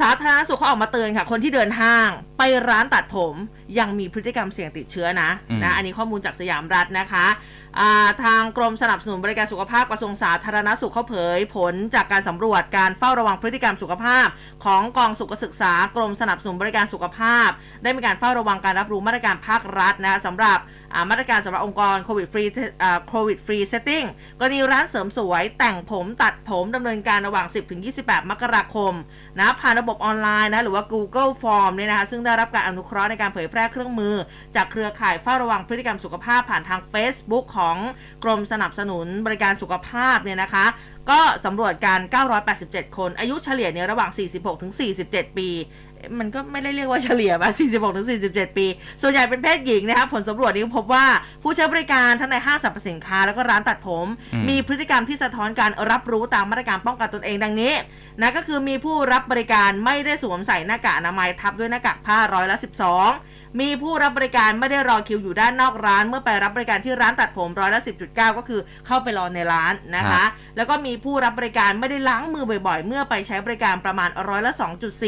[0.01, 3.35] สาธารณสุขเขาออกมาเตือนค่ะ คนที่เดินห้างไปร้านตัดผม
[3.79, 7.27] ยังมีพฤติกรรมเสี่ยงติดเชื้อนะอืมนะ อันนี้ข้อมูลจากสยามรัฐนะคะ
[7.79, 14.27] อ่าทางกรมสนับสนุนบริการสุขภาพกระทรวงสาธารณสุขเขาเผย ผลจากการสำรวจการเฝ้าระวังพฤติกรรมสุขภาพ
[14.65, 17.49] ของกองสุขศึกษากรมสนับสนุนบริการสุขภาพ
[17.83, 20.59] ได้มีการเฝ้าระวังการรับรู้มาตรการภาครัฐนะคะสำหรับ
[20.93, 22.43] อ่ามาตรการสำหรับองค์กรโควิดฟรี
[23.09, 24.03] COVID Free Setting
[24.39, 27.47] กรณีร้านเสริมสวยแต่งผมตัดผมดำเนินการระหว่าง
[27.89, 28.93] 10-28 มกราคม
[29.39, 34.15] นะผ่านระบบออนไลน์นะหรือว่า Google Form เนี่ยนะคะซึ่งได้รับการอนุเคราะห์ในการเผยแพร่เครื่องมือ
[34.55, 37.77] จากเครือข่ายเฝ้าระวังพฤติกรรมสุขภาพผ่านทาง Facebook ของ
[38.23, 40.65] กรมสนับสนุนบริการสุขภาพเนี่ยนะคะ
[41.09, 42.01] ก็สำรวจการ
[42.49, 44.73] 987 คน อายุเฉลี่ยเนี่ยระหว่าง 46 ถึง
[45.05, 45.49] 47 ปี
[46.19, 48.65] มันก็ไม่ได้เรียกว่าเฉลี่ยมา46 ถึง 47 ปี
[49.01, 51.05] ส่วนใหญ่เป็นเพศหญิงนะครับผลสำรวจนี้พบว่า
[51.43, 57.73] ผู้ใช้บริการทั้งในห้างสรรพสินค้าแล้วก็ร้านตัดผมอืมมีพฤติกรรมที่สะท้อนการรับรู้ตามมาตรการป้องกันตนเองดังนี้
[58.21, 74.51] นะก็คือมีผู้รับบริการไม่ได้สวมใส่หน้ากากอนามัยทับด้วยหน้ากากผ้าร้อยละ 12 มีผู้รับบริการไม่ได้รอคิวอยู่ด้านนอกร้าน เมื่อไปรับบริการที่ร้านตัดผมร้อยละ10.9 ก็คือเข้าไปรอในร้านนะครัคะบแล้วก็มีผู้รับบริการไม่ได้ล้างมือบ่อยๆ เมื่อไปใช้บริการประมาณร้อยละ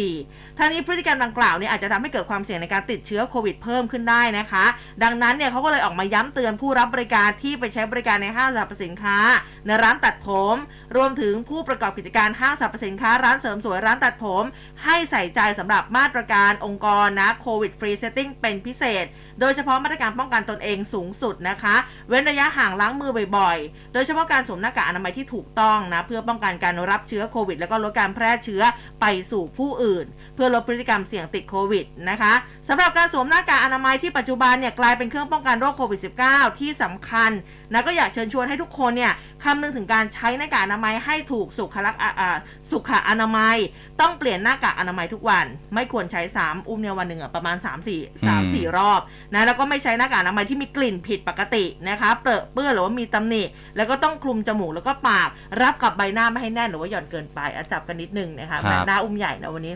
[0.02, 4.66] 2.4ทั้งนี้พฤติกรรมดังกล่าวเนี่ยอาจจะทำให้เกิดความเสี่ยงในการติดเชื้อโควิดเพิ่มขึ้นได้นะคะ
[5.04, 9.18] ดังนั้นเนี่ยเขาก็เลยออกมาย้ำเตือนผู้รับบริการที่ไปใช้บริการในห้างสรรพสินค้า
[9.66, 10.56] ในร้านตัดผม
[10.96, 14.44] รวมถึงผู้ประกอบกิจการห้างสรรพสินค้าร้านเสริมสวยร้านตัดผม
[14.84, 19.06] ให้ใส่ใจสำหรับมาตรการองค์กรนะ COVID Free Setting เป็นพิเศษ
[19.40, 21.76] โดยเฉพาะมาตรการป้องกันตนเองสูงสุดนะคะ
[22.10, 28.62] เว้นระยะห่างล้างมือบ่อยๆ โดยเฉพาะการสวมหน้ากากอนามัยที่ถูกต้องนะเพื่อป้องกันการรับเชื้อโควิด แล้วก็ลดการแพร่เชื้อ
[29.02, 32.34] ไปสู่ผู้อื่น เพื่อลดพฤติกรรมเสี่ยงติดโควิดนะคะ
[32.68, 37.32] สำหรับการสวมหน้ากากอนามัยที่ปัจจุบันเนี่ยกลายเป็นเครื่องป้องกันโรคโควิด -19 ที่สำคัญ
[37.74, 42.38] นะก็อยากเชิญชวนให้ทุกคนเนี่ยคำนึงถึงการใช้หน้ากากอนามัยให้ถูกสุขลักษณ์อ่าอ่า
[42.72, 43.58] สุขอนามัย
[44.02, 49.02] ต้องเปลี่ยนหน้ากากอนามัยทุกวัน ไม่ควรใช้ 3 อุ้มเนี่ยวันหนึ่งอะประมาณ 3 4 3 4 รอบ
[49.34, 53.44] นะแล้วก็ไม่ใช้หน้ากากอนามัยที่มีกลิ่นผิดปกตินะคะเปรอะเปื้อนหรือว่ามีตำหนิ
[53.76, 55.30] แล้วก็ต้องคลุมจมูกแล้วก็ปาก
[55.62, 59.74] รับกับใบหน้าไม่ให้แน่นหรือว่าหย่อนเกินไปอะจับกันนิดนึงนะคะครับแม่หน้าอุ้มใหญ่นะวันนี้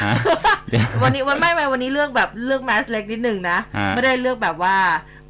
[0.00, 0.12] ฮะ
[0.70, 4.76] เดี๋ยววันนี้วันไม่ไม่วันนี้เลือกแบบเลือกแมสเล็กนิดนึงนะฮะไม่ได้เลือกแบบว่า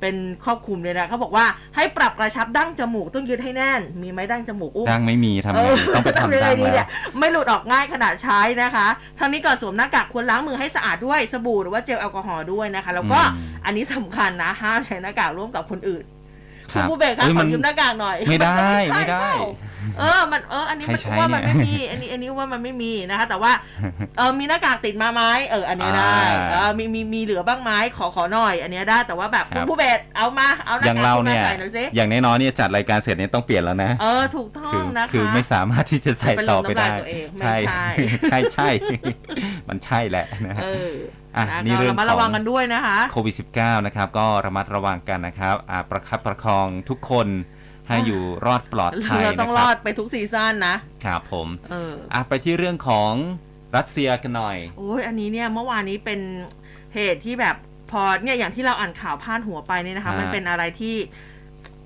[0.00, 8.86] เป็นครอบคลุมเลยนะเขาบอกว่าให้ปรับกระชับดั้งจมูกต้องยืดให้แน่น มีไหมดั้งจมูกอุ้มดังไม่มีทำไงต้องไปทำยังดัไงงดีแล้เนี่ยวไม่หลุดออกง่ายขนาดใช้นะคะ
[9.18, 16.04] ทั้งนี้ก่อนสวมหน้ากากควรล้างมือให้สะอาดด้วยสบู่หรือว่าเจลแอลกอฮอล์ด้วยนะคะ แล้วก็อืมอันนี้สำคัญนะห้ามใช้หน้ากากร่วมกับคนอื่น
[16.72, 19.38] คคุณรับผู้เบรกคะเอ้ยขมัอนยืมหน้ากากหน่อยไม่ได้นใช่ไม่ได้เปล่า
[19.98, 23.52] เออมันเอออันนี้มันใครใช้ว่ามันเนี่ไม่ยมีอันนี้อันนี้ว่ามันไม่มีนะคะ แต่ว่า
[24.16, 26.16] เออมีหน้ากากติดมาไหมเอออันเนี้ยได้
[26.52, 37.84] อ่าเออมีมีมีเหลือบ้างไหมขอขอหน่อย อันเนี้ยได้แต่ว่าแบบครัคุณบผู้เบรกเอามาเอาหน้าอย่างกากเราขึ้นเนี่มายใส่หน่อยสิอย่างน้อยๆเนี่ยจัดรายการเสร็จเนี่ยต้องเปลี่ยนแล้วนะเออถูกต้อคืงนะคะคือไม่สามารถที่จะใส่ต่อไปได้เป็นลมน้ำลายตัวเองไม่ใช่ใช่
[38.30, 38.68] ใช่ใช่
[39.68, 47.28] มันใช่แหละนะฮะเอออะนะนี่ก็เรื่องระมัดระวังกันด้วยนะคะโควิด -19 นะครับก็ระมัดระวังกันนะครับอ่าประคับประคองทุกคน
[47.88, 53.12] ให้อยู่รอดปลอดภัยเรานะต้องครรัอบดไปทุกซีซั่นนะครับผมเอออะไปที่เรื่องของ
[53.76, 56.20] รัสเซียกันหน่อยโอ้ยอันนี้เนี่ยเมื่อวานนี้เป็น
[56.94, 57.56] เหตุที่แบบ
[57.90, 60.96] พอเนี่ยอย่างที่เราอ่านข่าวพาดหัวไปเนี่ยนะคะฮะมันเป็นอะไรที่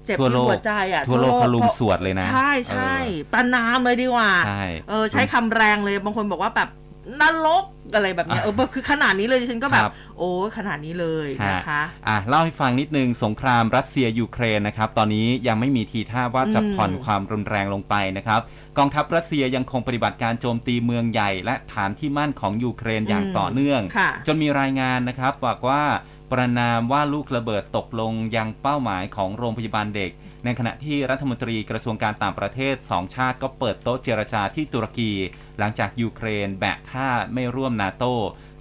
[0.07, 6.69] เจ็บทั่วโลที่กหัวใจอะทั่วโลกเขาลุมพราะสวดเลยนะ ใช่ใช่เออประนามเลยดีกว่าใช่เออใช้คำแรงเลยบางคนบอกว่าแบบ
[7.21, 18.41] นรกอะไรแบบเนี้ยเออคือขนาดนี้เลยดิฉันก็แบครับบโอ้ยขนาดนี้เลยนะคะอะเล่าให้ฟังนิดนึงสงครามรัสเซียยูเครนนะครับ ตอนนี้ยังไม่มีทีท่าว่าจะอืมผ่อนความรุนแรงลงไปนะครับ
[18.79, 25.83] กองทัพรัสเซียยังคงปฏิบัติการโจมตีเมืองใหญ่ และฐานที่มั่นของยูเครนอย่างต่อเนื่องค่ะจนมีรายงานนะครับบอกว่า
[26.33, 30.11] ประณามว่าลูกระเบิดตกลงยังเป้าหมายของโรงพยาบาลเด็ก
[30.45, 35.13] ในขณะที่รัฐมนตรีกระทรวงการต่างประเทศสองชาติก็เปิดโต๊ะเจรจาที่ตุรกี
[35.61, 38.05] หลังจากยูเครนแบะท่าไม่ร่วมนาโต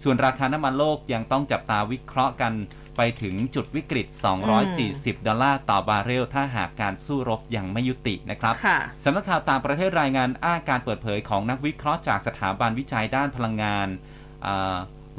[0.04, 2.54] ส่วนราคาน้ำมันโลกยังต้องจับตาวิเคราะห์กัน
[2.98, 4.08] ไปถึงจุดวิกฤต
[4.68, 13.88] 240 ดอลลาร์ต่อบาร์เรล ถ้าหากการสู้รบยังไม่ยุตินะครับค่ะสำนักข่าวต่างประเทศรายงานอ้างการเปิดเผยของนักวิเคราะห์จากสถาบันวิจัยด้านพลังงาน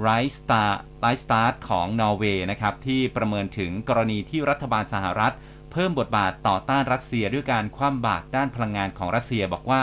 [0.01, 5.35] ไรสตาร์ไรสตาร์ของนอร์เวย์นะครับ ที่ประเมินถึงกรณีที่รัฐบาลสหรัฐ
[5.73, 9.83] เพิ่มบทบาทต่อต้านรัสเซียด้วยการคว่ำบาตรด้านพลังงานของรัสเซียบอกว่า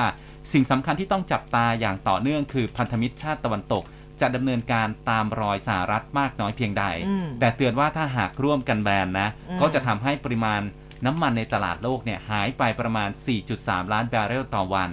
[0.51, 3.83] สิ่งสำคัญที่ต้องจับตาอย่างต่อเนื่องคือพันธมิตรชาติตะวันตก
[4.21, 10.61] จะดำเนินการตามรอยสหรัฐมากน้อยเพียงใดอืมแต่เตือนว่าถ้าหากร่วมกันแบนนะอืมก็จะทำให้ปริมาณ
[11.05, 13.09] น้ำมันในตลาดโลกเนี่ยหายไปประมาณ
[13.51, 14.91] 4.3 ล้านบาร์เรลต่อวัน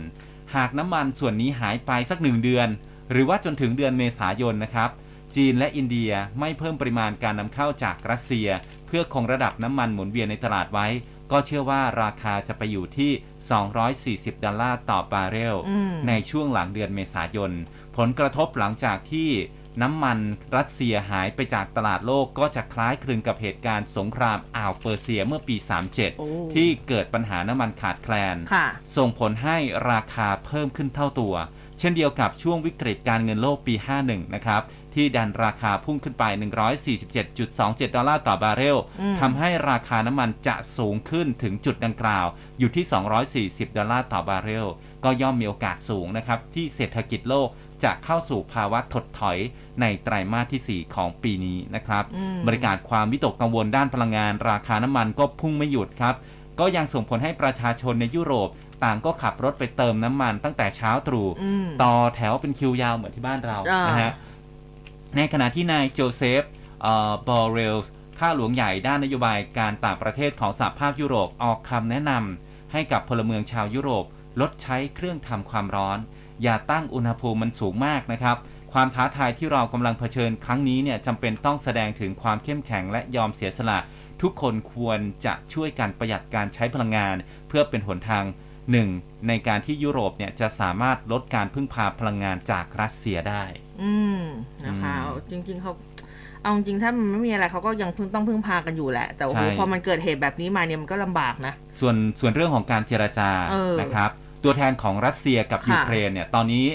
[0.56, 2.68] หากน้ำมันส่วนนี้หายไปสักหนึ่งเดือน
[3.10, 4.90] หรือว่าจนถึงเดือนเมษายนนะครับ
[5.36, 8.48] จีนและอินเดียไม่เพิ่มปริมาณการนำเข้าจากรัสเซีย
[8.86, 10.86] เพื่อคงระดับน้ำมันหมุนเวียนในตลาดไว้
[11.32, 13.10] ก็เชื่อว่าราคาจะไปอยู่ที่
[13.52, 17.52] 240 ดอลลาร์ต่อบาร์เรลอืมในช่วงหลังเดือนเมษายน
[17.96, 19.30] ผลกระทบหลังจากที่
[19.82, 20.18] น้ำมัน
[20.56, 25.56] รัสเซียหายไปจากตลาดโลกก็จะคล้ายคลึงกับเหตุการณ์สงครามอ่าวเปอร์เซียเมื่อปี
[26.18, 29.56] โอ้37 ที่เกิดปัญหาน้ำมันขาดแคลนค่ะส่งผลให้
[29.90, 31.34] ราคาเพิ่มขึ้นเท่าตัว
[31.78, 34.62] เช่นเดียวกับช่วงวิกฤตการเงินโลกปี 51 นะครับ
[34.94, 36.24] ที่ดันราคาพุ่งขึ้นไป
[36.92, 42.26] 147.27 ดอลลาร์ต่อบาร์เรลอืมทำให้ราคาน้ำมันจะสูงขึ้นถึงจุดดังกล่าว
[42.58, 42.84] อยู่ที่
[43.64, 44.66] 240 ดอลลาร์ต่อบาร์เรล
[45.04, 47.48] ก็ย่อมมีโอกาสสูงนะครับ ที่เศรษฐกิจโลก
[47.84, 49.38] จะเข้าสู่ภาวะถดถอย
[49.80, 56.14] ในไตรมาสที่ 4 ของปีนี้นะครับอืมบริการความวิตกกังวลด้านพลังงาน ราคาน้ำมันก็พุ่งไม่หยุดครับ
[56.60, 58.48] ก็ยังส่งผลให้ประชาชนในยุโรป
[58.84, 64.12] ต่างก็ขับรถไปเติมน้ำมันตั้งแต่เช้าตรู่อืมต่อแถวเป็นคิวยาวเหมือนที่บ้านเราอ่านนะฮะ
[65.16, 66.42] ในขณะที่นายโจเซฟ
[66.82, 67.76] เอ่อบอเรล
[68.18, 74.04] ข้าหลวงใหญ่ด้านนโยบายการต่างประเทศของสหภาพยุโรปออกคำแนะนำให้กับพลเมืองชาวยุโรป
[74.40, 75.98] ลดใช้เครื่องทำความร้อน
[76.42, 78.36] อย่าตั้งอุณหภูมิมันสูงมากนะครับ
[78.72, 83.78] ความท้าทายที่เรากำลังเผชิญครั้งนี้เนี่ยจำเป็นต้องแสดงถึงความเข้มแข็งและยอมเสียสละ
[84.22, 87.16] ทุกคนควรจะช่วยกันประหยัดการใช้พลังงาน
[87.48, 88.24] เพื่อเป็นหนทาง
[88.72, 88.88] หนึ่ง
[89.28, 93.44] ในการที่ยุโรปเนี่ยจะสามารถลดการพึ่งพาพลังงานจากรัสเซียได้
[93.82, 94.20] อืม
[94.66, 95.72] นะคะอืมจริงๆเขา
[96.42, 104.10] เอาจริงๆถ้ามันไม่มีอะไรเขาก็ยังพึ่งต้องพึ่งพากันอยู่แหละ แต่โอ้โหใช่พอมันเกิดเหตุแบบนี้มาเนี่ยมันก็ลำบากนะ ส่วนส่วนเรื่องของการเจรจาเออนะครับ
[104.44, 106.66] ตัวแทนของรัสเซียกับค่ะยูเครนเนี่ยตอนนี้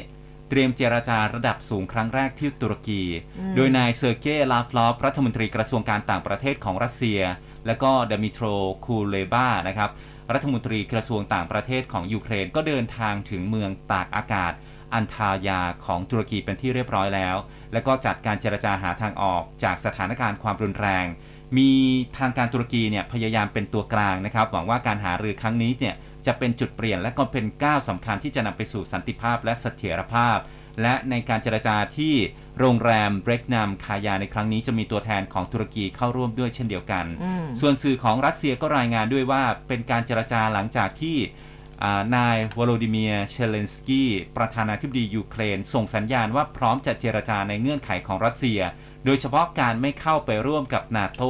[0.49, 3.01] เตรียมเจรจาระดับสูงครั้งแรกที่ตุรกี
[3.39, 7.19] อืมโดยนายเซอร์เกย์ลาฟลอฟรัฐมนตรีกระทรวงการต่างประเทศของรัสเซีย
[7.67, 8.45] และก็ดมิโทร
[8.85, 9.89] คูเลบานะครับ
[10.33, 14.53] รัฐมนตรีกระทรวงต่างประเทศของยูเครนก็เดินทางถึงเมืองตากอากาศ
[14.93, 17.35] อันทายาของตุรกีเป็นที่เรียบร้อยแล้ว
[17.73, 21.05] และก็จัดการเจรจาหาทางออกจากสถานการณ์ความรุนแรง
[21.57, 21.71] มี
[22.17, 30.37] ทางการตุรกีเนี่ยพยายามเป็นตัวกลางนะครับ หวังว่าการหารือครั้งนี้เนี่ยจะเป็นจุดเปลี่ยนและก็เป็นก้าวสำคัญที่จะนำไปสู่สันติภาพและเสถียรภาพ
[30.81, 32.13] และในการเจรจาที่
[32.59, 41.17] โรงแรมเบรกนามคายาในครั้งนี้จะมีตัวแทนของตุรกีเข้าร่วมด้วยเช่นเดียวกันอืมส่วนสื่อของรัสเซียก็รายงานด้วยว่าเป็นการเจรจาหลังจากที่
[41.83, 48.59] อ่านายโวโลดิเมียร์เซเลนสกี้ประธานาธิบดียูเครน ส่งสัญญาณว่าพร้อมจะเจรจาในเงื่อนไขของรัสเซีย
[49.05, 51.23] โดยเฉพาะการไม่เข้าไปร่วมกับนาโต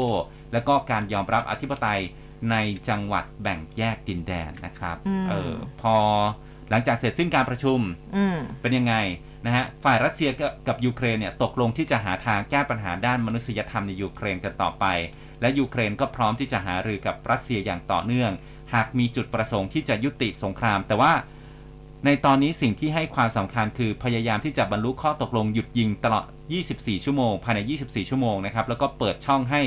[0.53, 2.01] และก็การยอมรับอธิปไตย
[2.51, 2.55] ใน
[2.89, 5.95] จังหวัดแบ่งแยกดินแดนนะครับอืมเออพอ
[6.69, 7.79] หลังจากเสร็จสิ้นการประชุม
[8.15, 8.95] อืมเป็นยังไง
[9.45, 10.30] นะฮะฝ่ายรัสเซีย
[10.67, 14.86] กับยูเครนเนี่ยตกลงที่จะหาทางแก้ปัญหาด้านมนุษยธรรมในยูเครนกันต่อไป
[15.41, 18.32] และยูเครนก็พร้อมที่จะหารือกับรัสเซียอย่างต่อเนื่อง
[18.73, 21.13] หากมีจุดประสงค์ที่จะยุติสงคราม แต่ว่า
[22.06, 26.25] ในตอนนี้สิ่งที่ให้ความสำคัญคือพยายามที่จะบรรลุข้อตกลงหยุดยิงตลอด
[26.65, 29.62] 24 ชั่วโมง ภายใน 24 ชั่วโมงนะครับ แล้วก็เปิดช่องให้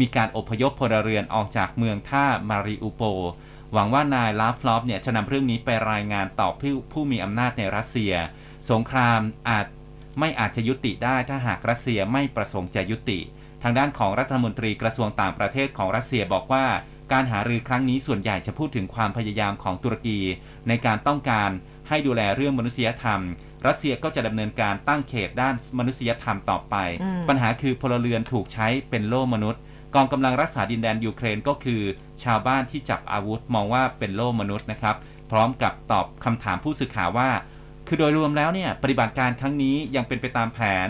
[0.00, 3.02] มีการอพยพพลเรือนออกจากเมืองท่ามาริอุโป
[3.72, 8.14] หวังว่านายลาฟลอฟเนี่ยจะนำเรื่องนี้ไปรายงานต่อผู้ผู้มีอำนาจในรัสเซีย
[8.70, 9.66] สงครามอาจ
[10.18, 13.18] ไม่อาจจะยุติได้ถ้าหากรัสเซียไม่ประสงค์จะยุติ
[13.62, 16.64] ทางด้านของรัฐมนตรีกระทรวงต่างประเทศของรัสเซียบอกว่า
[17.12, 20.18] การหารือครั้งนี้ส่วนใหญ่จะพูดถึงความพยายามของตุรกี
[20.68, 21.50] ในการต้องการ
[21.88, 23.20] ให้ดูแลเรื่องมนุษยธรรม
[23.66, 29.60] รัสเซียก็จะดำเนินการตั้งเขตด้านมนุษยธรรมต่อไปอปัญหาคือพลเรือนถูกใช้เป็นโล่มนุษย์
[29.94, 31.80] กองกำลังรักษาดินแดนยูเครนก็คือ
[32.24, 34.96] ชาวบ้านที่จับอาวุธมองว่าเป็นโล่มนุษย์นะครับ
[35.30, 37.30] พร้อมกับตอบคำถามผู้สื่อข่าวว่า
[37.88, 40.88] คือโดยรวมแล้วเนี่ยปฏิบัติการครั้งนี้ยังเป็นไปตามแผน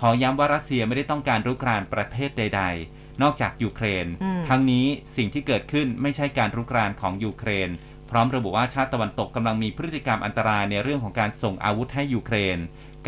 [0.00, 7.70] ขอย้ำว่ารัสเซียไม่ได้ต้องการรุกรานประเทศใด ๆ นอกจากยูเครนอืมทั้งนี้สิ่งที่เกิดขึ้นไม่ใช่การรุกรานของยูเครน
[8.10, 12.58] พร้อมระบุว่าชาติตะวันตกกำลังมีพฤติกรรมอันตรายในเรื่องของการส่งอาวุธให้ยูเครน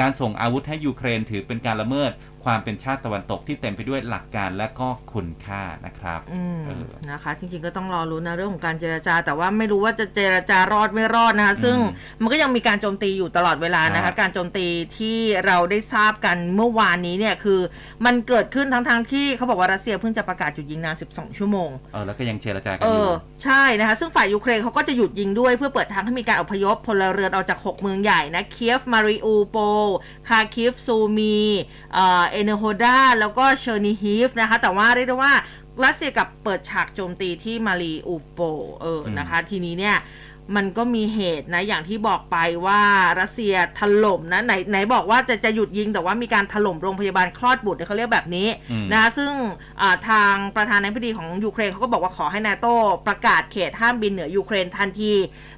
[0.01, 2.11] การส่งอาวุธให้ยูเครนถือเป็นการละเมิด
[2.45, 11.77] ความเป็นชาติตะวันตกที่เต็มไปด้วยหลักการและก็คุณค่านะครับอืมเออนะคะ จริงๆก็ต้องรอรู้นะเรื่องของการเจรจา แต่ว่าไม่รู้ว่าจะเจรจารอดไม่รอดนะคะ ซึ่ง
[12.23, 14.67] มันก็ยังมีการโจมตีอยู่ตลอดเวลานะครัคะบการโจมตี
[14.99, 17.61] ที่เราได้ทราบกันเมื่อวานนี้เนี่ยคือ
[18.07, 23.13] มันเกิดขึ้นทั้งๆที่เขาบอกว่ารัสเซียเพิ่งจะประกาศหยุดยิงนาน 12 ชั่วโมงเออแล้วก็ยังเจรจากันเออยู่อ
[23.45, 29.63] ใช่นะคะซึ่งฝ่ายยูเครนเขาก็จะหยุดยิงด้วยเพื่อเปิดทางให้มีการอพยพพลเรือนออกจาก 6 เมืองใหญ่นะเคียฟมาริอูโปล
[30.29, 31.39] คาร์คิฟซูมี
[31.95, 35.35] เอ่อเอเนโฮดาแล้วก็เชอร์นิฮีฟนะคะ แต่ว่าเรียกได้ว่า
[35.85, 38.45] รัสเซียกลับเปิดฉากโจมตีที่มาริอูโปล
[38.83, 39.97] เออนะคะ ทีนี้เนี่ย
[40.57, 42.81] มันก็มีเหตุนะอย่างที่บอกไปว่า
[43.21, 49.33] รัสเซียถล่มนะไหนไหนบอกว่าจะจะหยุดยิงแต่ว่ามีการถล่มโรงพยาบาลคลอดบุตรเนี่ยเขาเรียกแบบนี้อืมนะซึ่ง
[49.81, 52.67] อ่าทางประธานาธิบดีของยูเครนเขาก็บอกว่าขอให้นาโต
[53.09, 55.13] ประกาศเขตห้ามบินเหนือยูเครนทันที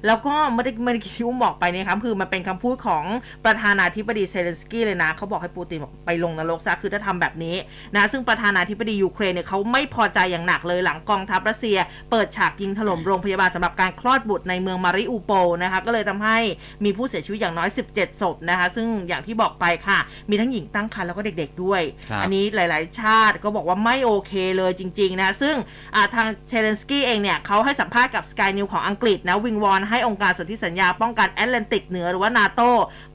[0.05, 3.03] แล้วก็เมื่อกี้เมื่อกี้ที่อุ้มบอกไปเนี่ยครับคือมันเป็นคำพูดของ
[3.45, 7.55] ประธานาธิบดีเซเลนสกี้เลยนะเขาบอกให้ปูตินบอกไปลงนรกซะคือถ้าทำแบบนี้
[7.95, 11.77] นะซึ่งประธานาธิบดียูเครนเนี่ยเขาไม่พอใจอย่างหนักเลยหลังกองทัพรัสเซีย
[12.11, 16.37] เปิดฉากยิงถล่มโรงพยาบาลสำหรับการคลอดบุตรในเมืองมาริอูโปลนะคะก็เลยทำให้
[16.83, 25.55] มีผู้เสียชีวิตอย่างน้อย 17 ศพนะคะซึ่งอย่างที่บอกไปค่ะ มีทั้งหญิงตั้งครรภ์แล้วก็เด็กๆด้วยครับอันนี้หลายๆ ชาติก็บอกว่าไม่โอเคเลยจริงๆนะซึ่ง
[25.95, 32.61] อ่าทางเชเลนสกี้เองเนี่ยเขาให้สัมภาษณ์กับ Sky News ของอังกฤษนะวิงวอนให้องค์การสนธิสัญญาป้องกันแอตแลนติกเหนือหรือว่านาโต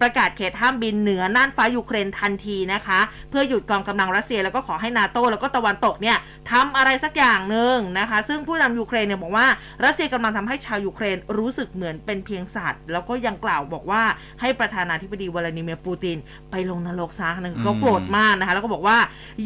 [0.00, 6.16] ประกาศเขตห้ามบินเหนือน่านฟ้ายูเครนทันทีนะคะ เพื่อหยุดกองกำลังรัสเซียแล้วก็ขอให้นาโตแล้วก็ตะวันตกเนี่ย
[6.50, 9.46] ทำอะไรสักอย่างหนึ่งนะคะ ซึ่งผู้นำยูเครนเนี่ยบอกว่า
[9.84, 14.02] รัสเซียกำลังทำให้ชาวยูเครนรู้รู้สึกเหมือนเป็นเพียงสัตว์ แล้วก็ยังกล่าวบอกว่า
[14.40, 16.16] ให้ประธานาธิบดีวลาดิเมียร์ปูติน
[16.50, 18.98] ไปลงนรกซะนะเขาโกรธมากนะคะ แล้วก็บอกว่า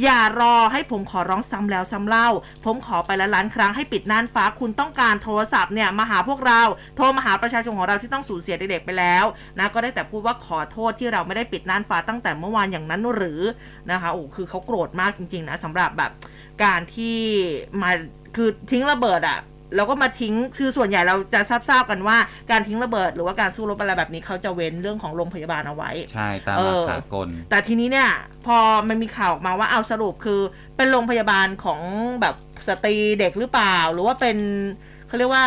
[0.03, 2.29] อย่ารอให้ผมขอร้องซ้ำแล้วซ้ำเล่า
[2.64, 6.61] ผมขอไปละล้านครั้งให้ปิดน่านฟ้าคุณต้องการโทรศัพท์เนี่ยมาหาพวกเรา
[6.97, 9.25] โทรมาหาประชาชนของเราที่ต้องสูญเสียเด็กๆไปแล้ว
[9.59, 13.40] นะก็ได้แต่พูดว่าขอโทษที่เราไม่ได้ปิดน่านฟ้าตั้งแต่เมื่อวานอย่างนั้นหรือ
[13.90, 16.11] นะคะโอ้คือเขาโกรธมากจริงๆนะสำหรับแบบ
[16.64, 17.19] การที่
[17.83, 17.90] มา
[18.37, 19.38] คือทิ้งระเบิดอะ
[19.74, 22.16] แล้วก็มาทิ้งคือส่วนใหญ่เราจะทราบๆกันว่า
[22.50, 28.11] การทิ้งระเบิด หรือว่าการสู้รบอะไรแบบนี้เขาจะเว้นเรื่องของโรงพยาบาลเอาไว้ ใช่ตามหลักสากล แต่ทีนี้เนี่ย
[28.46, 30.40] พอมันมีข่าวออกมาว่าเอาสรุปคือ
[30.76, 31.81] เป็นโรงพยาบาลของ
[32.20, 32.35] แบบ
[32.68, 34.37] สตรีเด็กหรือเปล่า หรือว่าเป็น
[35.09, 35.44] เขาเรียกว่า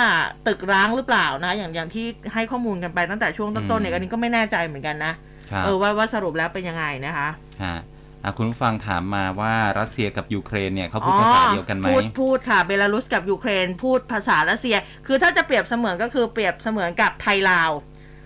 [0.48, 5.14] ตึกร้างหรือเปล่านะ อย่างอย่างที่ให้ข้อมูลกันไปตั้งแต่ช่วงต้นๆเนี่ยอืมอันนี้ก็ไม่แน่ใจเหมือนกันนะ
[5.52, 7.30] ครับเออว่าว่าสรุปแล้วเป็นยังไงนะคะ
[7.64, 7.99] ฮะอะ
[8.38, 14.76] คุณผู้ฟังถามมาว่ารัสเซียกับยูเครนเนี่ยเขาพูดภาษาเดียวกันไหมพูดพูดค่ะเบลารุสกับยูเครน พูดภาษารัสเซีย
[15.08, 17.72] คือถ้าจะเปรียบเสมือนก็คือเปรียบเสมือนกับไทยลาว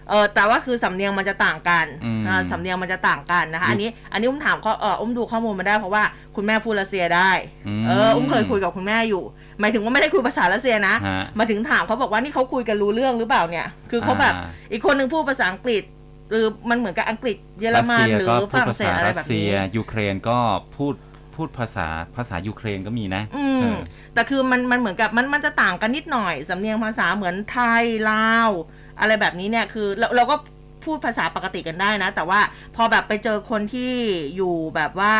[0.09, 6.03] เออแต่ว่าคือสำเนียงมันจะต่างกันอืมอ่าสำเนียงมันจะต่างกันนะคะยุอันนี้ อันนี้อุ้มถามเขาเอออุ้มดูข้อมูลมาได้เพราะว่า
[6.35, 7.31] คุณแม่พูดรัสเซียได้
[7.67, 9.23] อืมเอออุ้มเคยคุยกับคุณแม่อยู่
[9.59, 15.83] หมายถึงว่าไม่ได้คุยภาษารัสเซียนะฮะมาถึงถามเขาบอกว่านี่เขาคุยกันรู้เรื่องหรือเปล่าเนี่ย คือเขาแบบอ่าอีกคนหนึ่งพูดภาษาอังกฤษ
[16.31, 20.37] หรือมันเหมือนกับอังกฤษเยอรรัสมันเซียหรือก็ฝพูดรั่งภาเศษาสอะไรรัสแบบเซีนี้ยยูเครนก็
[20.77, 20.93] พูด
[21.35, 23.75] พูดภาษาภาษายูเครนก็มีนะ อืเอมอ
[24.13, 28.49] แต่คือมันมันเหมือนกับมันมันจะต่างกันนิดหน่อย สำเนียงภาษาเหมือนไทยลาว
[28.99, 30.35] อะไรแบบนี้เนี่ยคือเราเราก็
[30.85, 32.39] พูดภาษาปกติกันได้นะ แต่ว่า
[32.75, 33.93] พอแบบไปเจอคนที่
[34.35, 35.13] อยู่แบบว่า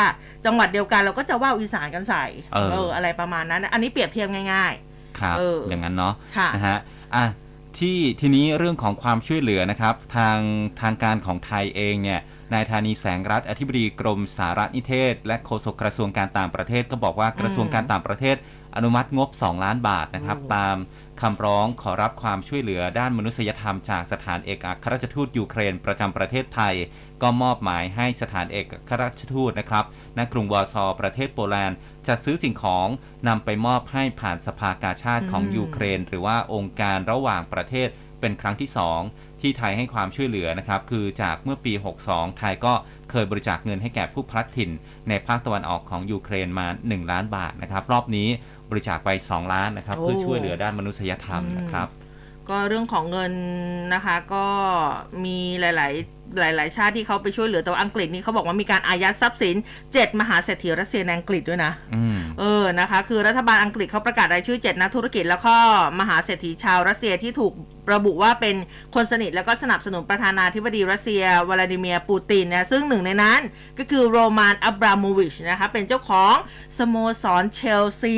[0.45, 2.25] จังหวัดเดียวกันเราก็จะว่าวอีสานกันใส่
[2.71, 4.73] เอออะไรประมาณนั้น อันนี้เปรียบเทียบง่าย
[5.19, 6.77] ครับเออออย่างนั้นเนาะค่ะนะฮะ
[7.15, 7.25] อะ
[7.79, 10.37] ที่ทีนี้เรื่องของความช่วยเหลือนะครับ ทาง
[10.81, 12.19] ทางการของไทยเองเนี่ย
[12.53, 18.35] นายธานีแสงรัฐอธิบดีกรมสารนิเทศ และโฆษกกระทรวงการต่างประเทศ ก็บอกว่ากระทรวงการต่างประเทศ
[18.75, 20.75] อนุมัติงบ 2 ล้านบาทนะครับโอ้ตาม
[21.21, 26.73] คำร้องขอรับความช่วยเหลือด้านมนุษยธรรมจากสถานเอกอัครราชทูตยูเครนประจำประเทศไทย
[27.21, 29.85] ก็มอบหมายให้สถานเอกอัครราชทูตนะครับ
[30.17, 32.87] ณกรุงวอร์ซอประเทศโปแลนด์ จัดซื้อสิ่งของ
[33.27, 37.89] นำไปมอบให้ผ่านสภากาชาติของอืมยูเครน หรือว่าองค์การระหว่างประเทศ
[38.19, 38.69] เป็นครั้งที่
[39.05, 41.73] 2 ที่ไทยให้ความช่วยเหลือนะครับ คือจากเมื่อปี
[42.05, 42.73] 62 ไทยก็
[43.11, 44.71] เคยบริจาคเงินให้แก่ผู้พลัดถิ่น
[45.09, 48.27] ในภาคตะวันออกของยูเครนมา 1 ล้านบาทนะครับ รอบนี้
[48.69, 51.87] บริจาคไป 2 ล้านนะครับโอ้เพื่อช่วยเหลือด้านมนุษยธรรมนะครับ
[52.49, 53.33] ก็เรื่องของเงิน
[53.93, 54.47] นะคะก็
[55.25, 59.55] มีหลาย ๆหลาย ๆ ชาติที่เขาไปช่วยเหลือแต่ว่าอังกฤษนี่เขาบอกว่ามีการอายัดทรัพย์สิน
[59.87, 65.55] 7มหาเศรษฐีรัสเซียในอังกฤษด้วยนะอืมเออนะคะ คือรัฐบาลอังกฤษเขาประกาศรายชื่อ7นักธุรกิจแล้วก็
[65.99, 67.53] มหาเศรษฐีชาวรัสเซียที่ถูก
[67.93, 68.55] ระบุว่าเป็น
[68.95, 73.39] คนสนิทแล้วก็สนับสนุนประธานาธิบดีรัสเซียวลาดิเมียร์ปูตินนะซึ่งหนึ่งในนั้น
[73.79, 76.35] ก็คือโรมานอับราโมวิชนะคะเป็นเจ้าของ
[76.77, 78.15] สโมสรเชลซี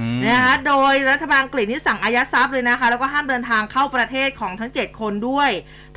[0.00, 5.50] อืมนะคะโดยรัฐบาลอังกฤษนี่สั่งอายัดทรัพย์เลยนะคะ แล้วก็ห้ามเดินทางเข้าประเทศของทั้ง 7 คนด้วย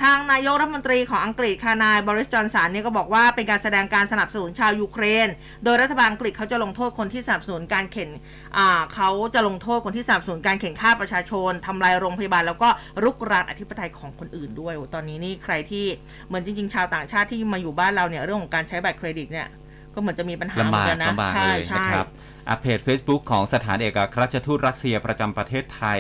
[0.04, 5.28] ทางนายกรัฐมนตรีของอังกฤษค่ะนายบอริสจอห์นสันเนี่ยก็บอกว่าเป็นการแสดงการสนับสนุนชาวยูเครน
[5.64, 8.10] โดยรัฐบาลอังกฤษเขาจะลงโทษคนที่สนับสนุนการเข็น
[8.58, 12.70] อ่าเขาจะลงโทษคนที่สนับสนุนการเข็นฆ่าประชาชนทำลายโรงพยาบาลแล้วก็
[13.04, 15.86] รุกรานอธิปไตยของคนอื่นด้วยโอ้ตอนนี้นี่ใครที่
[16.28, 19.48] เหมือนจริง ๆ ชาวต่างชาติที่มาอยู่บ้านเราเนี่ยเรื่องของการใช้บัตรเครดิตเนี่ย
[19.94, 22.08] ก็เหมือนจะมีปัญหาเหมืลำอนบากกันนะลำบากใช่เลยใช่นะครับ
[22.50, 26.00] อะเพจ Facebook ของสถานเอกอัครราชทูตรัสเซียประจำประเทศไทย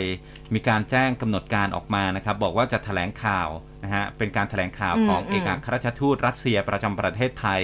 [0.53, 3.49] มีการแจ้งกำหนดการออกมานะครับ บอกว่าจะแถลงข่าว
[3.83, 7.61] นะฮะเป็นการแถลงข่าวอืมของอืมเอกอัครราชทูตรัสเซียประจำประเทศไทย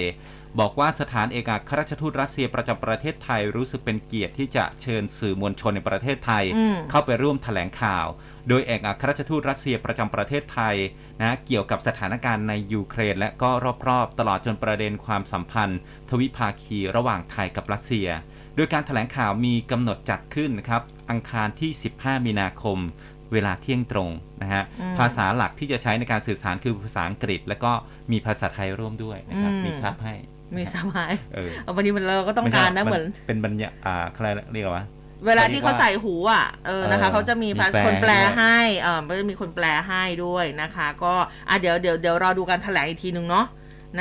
[0.60, 8.06] บอกว่าสถานเอกอัครราชทูตรัสเซียประจำประเทศไทย รู้สึกเป็นเกียรติที่จะเชิญสื่อมวลชนในประเทศไทยอืมเข้าไปร่วมแถลงข่าว
[8.48, 10.76] โดยเอกอัครราชทูตรัสเซียประจำประเทศไทย
[11.20, 13.50] นะเกี่ยวกับสถานการณ์ในยูเครน และก็
[13.88, 18.08] รอบๆ ตลอดจนประเด็นความสัมพันธ์ ทวิภาคีระหว่างไทยกับรัสเซีย
[18.58, 22.78] โดยการแถลงข่าวมีกำหนดจัดขึ้นนะครับ อังคารที่ 15 มีนาคม
[23.32, 24.10] เวลาเที่ยงตรง
[24.42, 27.70] นะฮะอืมภาษาหลักที่จะใช้ในการสื่อสารคือภาษาอังกฤษ แล้วก็
[28.12, 30.14] มีภาษาไทยร่วมด้วยนะครับอืมมีซับให้
[30.56, 34.86] มีสบายเออเอาวันนี้มันเราก็ต้องไใช่การนะเหมือน เป็นบรรยาอ่าอะไรเรียกว่า
[35.26, 41.12] เวลาที่เขาใส่หูอะ เออ นะคะเออเขาจะมีมีแปลคนแปลด้วยให้ เออมันจะมีคนแปลให้ด้วยนะคะ ก็
[41.48, 43.46] อะ เดี๋ยว เดี๋ยว เดี๋ยวรอดูการแถลงอีกทีนึงเนาะ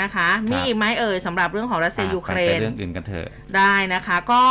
[0.01, 4.43] นะคะ มีอีกไหมเอ่ยสำหรับเรื่องของรัสเซียอะยูเครไปนเรื่องอื่นกันเถอะได้นะคะ ก็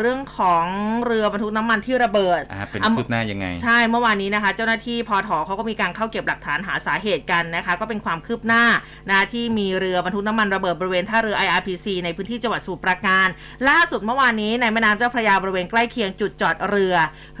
[0.00, 0.64] เรื่องของ
[1.06, 8.64] เรือบรรทุกน้ำมันที่ระเบิดอ่าเป็นอะคืบหน้ายังไง ใช่เมื่อวานนี้นะคะ เจ้าหน้าที่พอถอเขาก็มีการเข้าเก็บหลักฐานหาสาเหตุกันนะคะ ก็เป็นความคืบหน้า
[9.10, 13.28] นะที่มีเรือบรรทุกน้ำมันระเบิดบริเวณท่าเรือ IRPC ในพื้นที่จังหวัดสมุทรปราการ
[13.68, 16.94] ล่าสุดเมื่อวานนี้ในแม่น้ำเจ้าพระยาบริเวณใกล้เคียงจุดจอดเรือ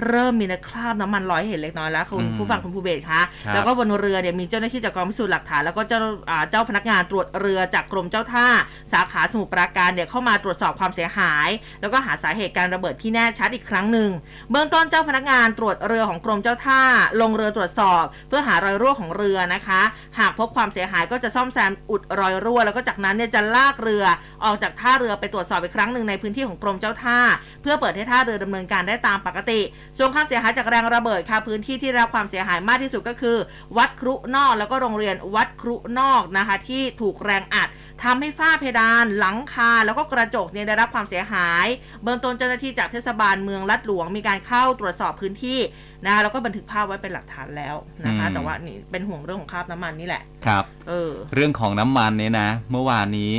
[0.06, 5.98] เริ่มมีคราบน้ำมันลอยให้เห็นเล็กน้อยแล้วคุณอืมผู้ฟังคุณผู้เบศคะครับแล้วก็บนเรือเนี่ยมีเจ้าหน้าที่จากกองพิสูจน์หลักฐานแล้วก็เจ้า
[6.30, 8.48] อ่าเจ้าพนักงานตรวจเรือจากกรมเจ้าท่า
[8.92, 11.48] สาขาสมุทรปราการเนี่ยเข้ามาตรวจสอบความเสียหาย
[11.80, 14.10] แล้วก็หาสาเหตุการระเบิดที่แน่ชัดอีกครั้งหนึ่ง
[14.50, 16.82] เบื้องต้นเจ้าพนักงานตรวจเรือของกรมเจ้าท่า
[17.20, 19.82] ลงเรือตรวจสอบ เพื่อหารอยรั่วของเรือนะคะ
[20.18, 24.04] หากพบความเสียหายก็จะซ่อมแซมอุดรอยรั่ว แล้วก็จากนั้นเนี่ยจะลากเรือ
[24.44, 27.18] ออกจากท่าเรือไปตรวจสอบอีกครั้งหนึ่งในพื้นที่ของกรมเจ้าท่า
[27.62, 29.60] เพื่อเปิดให้ท่าเรือดำเนินการได้ตามปกติ
[29.98, 33.36] ส่วนความเสียหายจากแรงระเบิดค่ะพื้นที่ที่ได้รับความเสียหายมากที่สุดก็คือ
[33.76, 37.68] วัดครุนอกแล้วก็โรงเรียนวัดครุนอกนะคะที่ถูกแรงอัด
[38.04, 41.66] ทำให้ฝ้าเพดาน หลังคา แล้วก็กระจกเนี่ยได้รับความเสียหาย
[42.02, 45.58] เบื้องต้นเจ้าหน้าที่จากเทศบาลเมืองลัดหลวงมีการเข้าตรวจสอบพื้นที่
[46.04, 47.74] นะคะแล้วก็บันทึกภาพไว้เป็นหลักฐานแล้ว
[48.06, 53.32] นะคะอืมแต่ว่านี่เป็นห่วงเรื่องของคราบน้ำมันนี่แหละครับ เออ เรื่องของน้ำมันเนี่ยนะ เมื่อวานนี้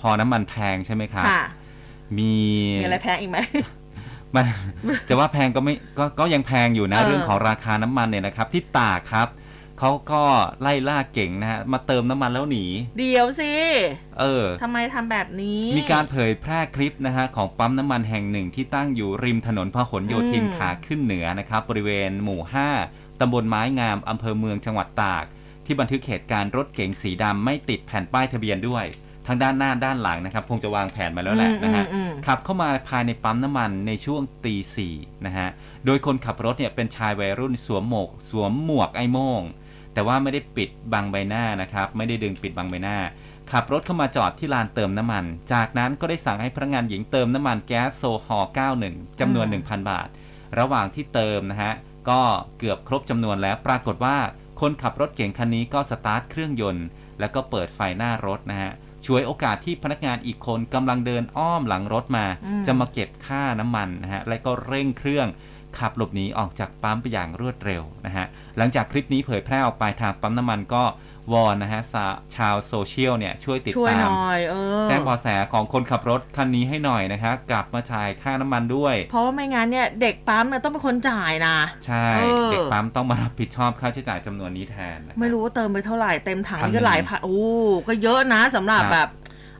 [0.00, 1.42] พอน้ำมันแพงใช่ไหมครับค่ะ
[2.18, 2.32] มี
[2.82, 3.38] มีอะไรแพงอีกไหม
[4.34, 4.44] มัน
[5.08, 9.28] จะว่าแพงก็ไม่ก็ก็ยังแพงอยู่นะเออเรื่องของราคาน้ำมันเนี่ยนะครับ ที่ตากครับ
[9.78, 10.22] เขาก็
[10.62, 12.64] ไล่ล่าเก่งนะฮะ มาเติมน้ำมันแล้วหนี
[12.98, 13.52] เดี๋ยวสิ
[14.20, 22.40] เออทำไมทำแบบนี้ มีการเผยแพร่คลิปนะฮะ ของปั๊มน้ำมันแห่งหนึ่งที่ตั้งอยู่ริมถนนพหลโยธินอืมขาขึ้นเหนือนะครับ บริเวณหมู่
[22.80, 25.24] 5ตำบลไม้งามอำเภอเมืองจังหวัดตาก
[25.64, 28.86] ที่บันทึกเหตุการณ์รถเก๋งสีดำไม่ติดแผ่นป้ายทะเบียนด้วย
[29.26, 34.94] ทั้งด้านหน้าด้านหลังนะครับคงจะวางแผนมาแล้วแหละนะฮะอืมอืมอืมขับเข้ามาภายในปั๊มน้ำมันในช่วงตีสี่
[35.26, 35.48] นะฮะ
[35.86, 39.42] โดยคนขับรถเนี่ยเป็นชายวัยรุ่นสวมหมวก สวมหมวกไอ้โม่ง
[39.94, 42.98] แต่ว่าไม่ได้ปิดบังใบหน้านะครับ ไม่ได้ดึงปิดบังใบหน้า
[43.52, 48.50] ขับรถเข้ามาจอดที่ลานเติมน้ำมัน จากนั้นก็ได้สั่งให้พนักงานหญิงเติมน้ำมันแก๊สโซฮอล์
[48.84, 50.08] 91จำนวนอืม1,000 บาท
[50.58, 51.72] ระหว่างที่เติมนะฮะ
[52.10, 52.20] ก็
[52.58, 54.16] เกือบครบจำนวนแล้ว ปรากฏว่า
[54.60, 56.86] คนขับรถเก่งคันนี้ก็สตาร์ทเครื่องยนต์
[57.20, 58.70] แล้วก็เปิดไฟหน้ารถนะฮะ
[59.06, 65.28] ช่วยโอกาสที่พนักงานอีกคนกำลังเดินอ้อมหลังรถมาอืมจะมาเก็บค่าน้ำมันนะฮะ และก็เร่งเครื่อง
[65.78, 70.84] ขับหลบหนีออกจากปั๊มไปอย่างรวดเร็วนะฮะหลังจากคลิปนี้เผยแพร่ออกไปทางปั๊มน้ำมันก็
[71.32, 72.04] วอนนะฮะสา
[72.36, 81.56] ชาวโซเชียลเนี่ยช่วยติดช่วยตาหมน่อยเออแจ้งเบาะแสของคนขับรถคันนี้ให้หน่อยนะครับกลับมาจ่ายค่าน้ำมันด้วย เพราะว่าไม่งั้นเนี่ยเด็กปั๊มเนี่ยต้องเป็นคนจ่ายนะ
[81.86, 87.40] ใช่เออเด็กปั๊มต้องมารับผิดชอบค่าใช้จ่ายจำนวนนี้แทนนะครับไม่รู้ว่าเติมไปเท่าไหร่เต็มถังพันนี่ก็หลายพันโอ้
[87.88, 89.08] ก็เยอะนะสำหรับครับแบบ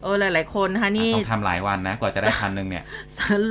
[0.03, 2.85] เออหลาย ๆ คนนะคะนี่ต้องทำหลายวันนะกว่าจะได้พันหนึ่งเนี่ย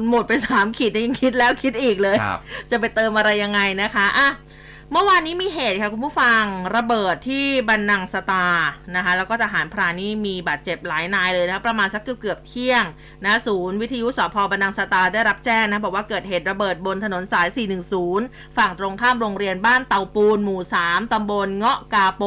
[0.10, 2.40] หมดไปสามขีดยังคิดแล้วคิดอีกเลยครับ
[2.72, 4.30] จะไปเติมอะไรยังไงนะคะอะ
[4.94, 6.44] เมื่อวานนี้มีเหตุค่ะคุณผู้ฟัง
[6.76, 8.48] ระเบิดที่บันนังสตา
[8.96, 12.84] นะคะแล้วก็ทหารพรานนี่มีบาดเจ็บหลายนายเลยนะะประมาณสักเกือบเกือบเที่ยง
[13.26, 17.48] นะศูนย์วิทยุสพบันนังสตาได้รับแจ้งนะบอกว่าเกิดเหตุระเบิดบนถนนสาย
[18.02, 22.24] 410 ฝั่งตรงข้ามโรงเรียนบ้านเตาปูน หมู่ 3 ตำบลเงาะกาโป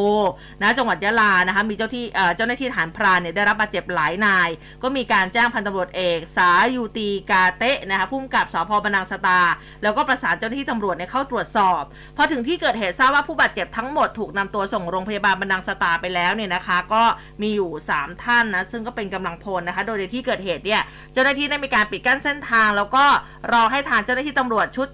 [0.63, 2.05] นะจังหวัดยะลานะคะมีเจ้าที่
[2.37, 4.49] เจ้าหน้าที่ทหารพรานเนี่ยได้รับบาดเจ็บหลายนาย
[4.83, 9.41] ก็มีการแจ้งพันตำรวจเอกสายูตีกาเตะนะคะผู้กำกับสพบันนังสตา
[9.83, 11.83] แล้วก็ประสานเจ้าหน้าที่ตำรวจเนี่ยเข้าตรวจสอบ
[12.17, 17.03] พอถึงที่ที่เกิดเหตุทราบว่าผู้บาดเจ็บทั้งหมดถูกนำตัวส่งโรงพยาบาลบันดังสตาไปแล้วเนี่ยนะคะ ก็
[17.43, 20.83] มีอยู่ 3 ท่านนะ ซึ่งก็เป็นกำลังพลนะคะ โดยในที่เกิดเหตุเนี่ย
[21.13, 23.05] เจ้าหน้าที่ได้มีการปิดกั้นเส้นทาง แล้วก็
[23.53, 24.89] รอให้ทางเจ้าหน้าที่ตำรวจชุด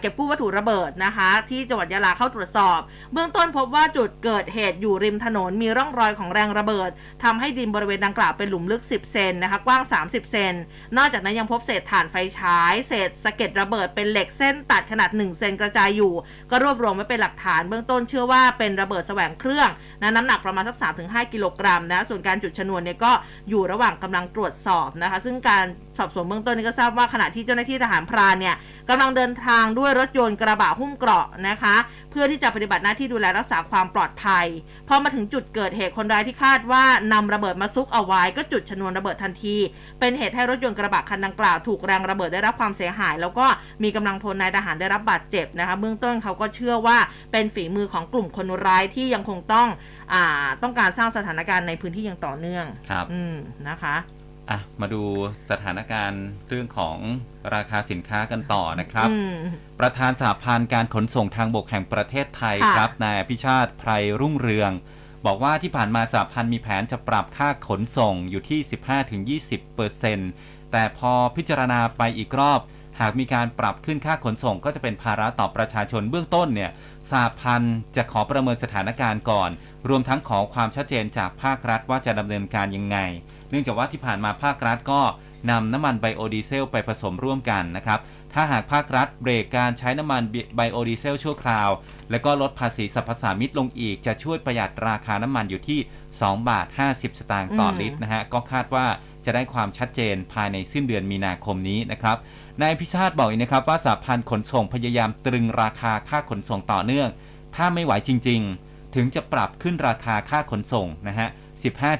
[0.00, 2.80] เก็บกู้วัตถุระเบิดนะคะ ที่จังหวัดยะลาเข้าตรวจสอบ
[3.12, 6.90] เบื้องต้นพบว่าจุดเกิดเหตุอยู่ริมถนนมีร่องรอยของแรงระเบิด
[7.24, 10.54] ทำให้ดินบริเวณดังกล่าวเป็นหลุมลึก 10 เซนนะคะ กว้าง 30 เซน
[10.96, 16.12] นอกจากนั้นยังพบเศษถ่านไฟฉาย เศษสะเก็ดระเบิดเป็นเหล็กเส้นตัดขนาด 1 เซนกระจายอยู่
[16.50, 19.68] ก็รวบรวมไว้เป็นหลักฐาน เบื้องต้นเชื่อว่าเป็นระเบิดแสวงเครื่อง
[20.00, 23.12] นะน้ำหนักประมาณสัก 3-5 กิโลกรัมนะ ส่วนการจุดชนวนเนี่ยก็
[23.48, 25.64] อยู่ระหว่างกำลังตรวจสอบนะคะ ซึ่งการ
[25.98, 28.56] สอบสวนเบื้องต้นนี่ก็ทราบว่าขณะที่เจ้าหน้าที่ทหารพรานเนี่ย
[28.88, 31.76] กำลังเดินทางด้วยรถยนต์กระบะหุ้มเกราะนะคะ
[32.10, 34.46] เพื่อที่จะปฏิบัติหน้าที่ดูแลรักษาความปลอดภัย
[34.88, 39.56] พอมาถึงจุดเกิดเหตุคนร้ายที่คาดว่านำระเบิดมาซุกเอาไว้ก็จุดชนวนระเบิดทันที
[40.00, 43.46] เป็นเหตุให้รถยนต์กระบะคันดังกล่าวถูกแรงระเบิดได้รับความเสียหาย แล้วก็
[43.82, 46.98] มีกำลังพลนายทหารได้รับบาดเจ็บนะคะเบื้องต้นเขาก็เชื่อว่า
[47.32, 49.68] เป็นฝีมือของกลุ่มคนร้ายที่ยังคงต้อง
[50.12, 53.34] อ่าต้องการสร้างสถานการณ์ในพื้นที่อย่างต่อเนื่องครับอืม
[53.68, 53.96] นะคะ
[54.50, 55.02] อะมาดู
[55.50, 56.96] สถานการณ์เรื่องของ
[57.54, 59.36] ราคาสินค้ากันต่อนะครับอืม
[59.80, 63.90] ประธานสหพันธ์การขนส่งทางบกแห่งประเทศไทยค่ะครับนายอภิชาติไพร
[64.20, 64.72] รุ่งเรือง
[65.26, 70.30] บอกว่าที่ผ่านมาสหพันธ์มีแผนจะปรับค่าขนส่งอยู่ที่ 15-20เปอร์เซ็นต์
[70.72, 72.60] แต่พอพิจารณาไปอีกรอบ
[73.00, 76.70] หากมีการปรับขึ้นค่าขนส่งก็จะเป็นภาระต่อประชาชนเบื้องต้นเนี่ย
[77.10, 79.50] สหพันธ์จะขอประเมินสถานการณ์ก่อน
[79.88, 82.98] รวมทั้งขอความชัดเจนจากภาครัฐว่าจะดำเนินการยังไง
[83.52, 85.00] เนื่องจากว่าที่ผ่านมาภาครัฐก็
[85.50, 88.00] นำน้ำมันไบโอดีเซลไปผสมร่วมกันนะครับ
[88.34, 90.22] ถ้าหากภาครัฐเบรกการใช้น้ำมัน
[90.56, 91.70] ไบโอดีเซลชั่วคราว
[92.10, 95.80] และก็ลดภาษีสรรพสามิตลงอีก จะช่วยประหยัดราคาน้ำมันอยู่ที่
[96.14, 98.86] 2 บาท 50 สตางค์ต่ออมลิตรนะฮะ ก็คาดว่า
[99.24, 102.16] จะได้ความชัดเจนภายในสิ้นเดือนมีนาคมนี้นะครับ
[102.62, 107.08] นายพิชาติบอกอีกนะครับว่าสหพันธ์ขนส่งพยายามตรึงราคาค่าขนส่งต่อเนื่อง
[107.54, 111.28] ถ้าไม่ไหวจริง ๆ ถึงจะปรับขึ้นราคาค่าขนส่งนะฮะ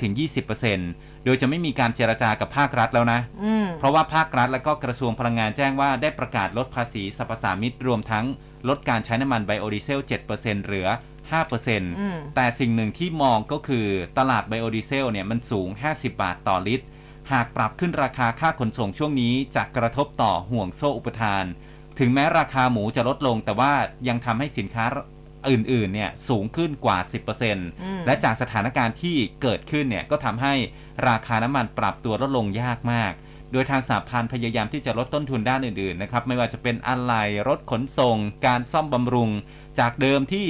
[0.03, 8.25] 15-20% โดยจะไม่มีการเจรจากับภาครัฐแล้วนะ อืมเพราะว่าภาครัฐและก็กระทรวงพลังงานแจ้งว่าได้ประกาศลดภาษีสรรพสามิตรวมทั้ง
[8.69, 10.01] ลดการใช้น้ำมันไบโอดีเซล
[10.33, 10.89] 7%เหลือ
[11.43, 13.87] 5%อืมแต่สิ่งหนึ่งที่มองก็คือ
[14.19, 16.87] ตลาดไบโอดีเซลเนี่ยมันสูง 50 บาทต่อลิตร
[17.33, 21.45] หากปรับขึ้นราคาค่าขนส่งช่วงนี้จะกระทบต่อห่วงโซ่อุปทาน
[21.99, 23.73] ถึงแม้ราคาหมูจะลดลงแต่ว่า
[24.09, 24.85] ยังทำให้สินค้า
[25.51, 26.99] อื่นๆเนี่ยสูงขึ้นกว่า
[27.53, 30.55] 10%และจากสถานการณ์ที่เกิดขึ้นเนี่ยก็ทำให้
[31.09, 33.13] ราคาน้ำมันปรับตัวลดลงยากมาก
[33.53, 38.17] โดยทางสาพันธ์พยายามที่จะลดต้นทุนด้านอื่นๆนะครับไม่ว่าจะเป็นอะไหล่รถขนส่ง
[38.47, 39.31] การซ่อมบำรุง
[39.79, 40.47] จากเดิมที่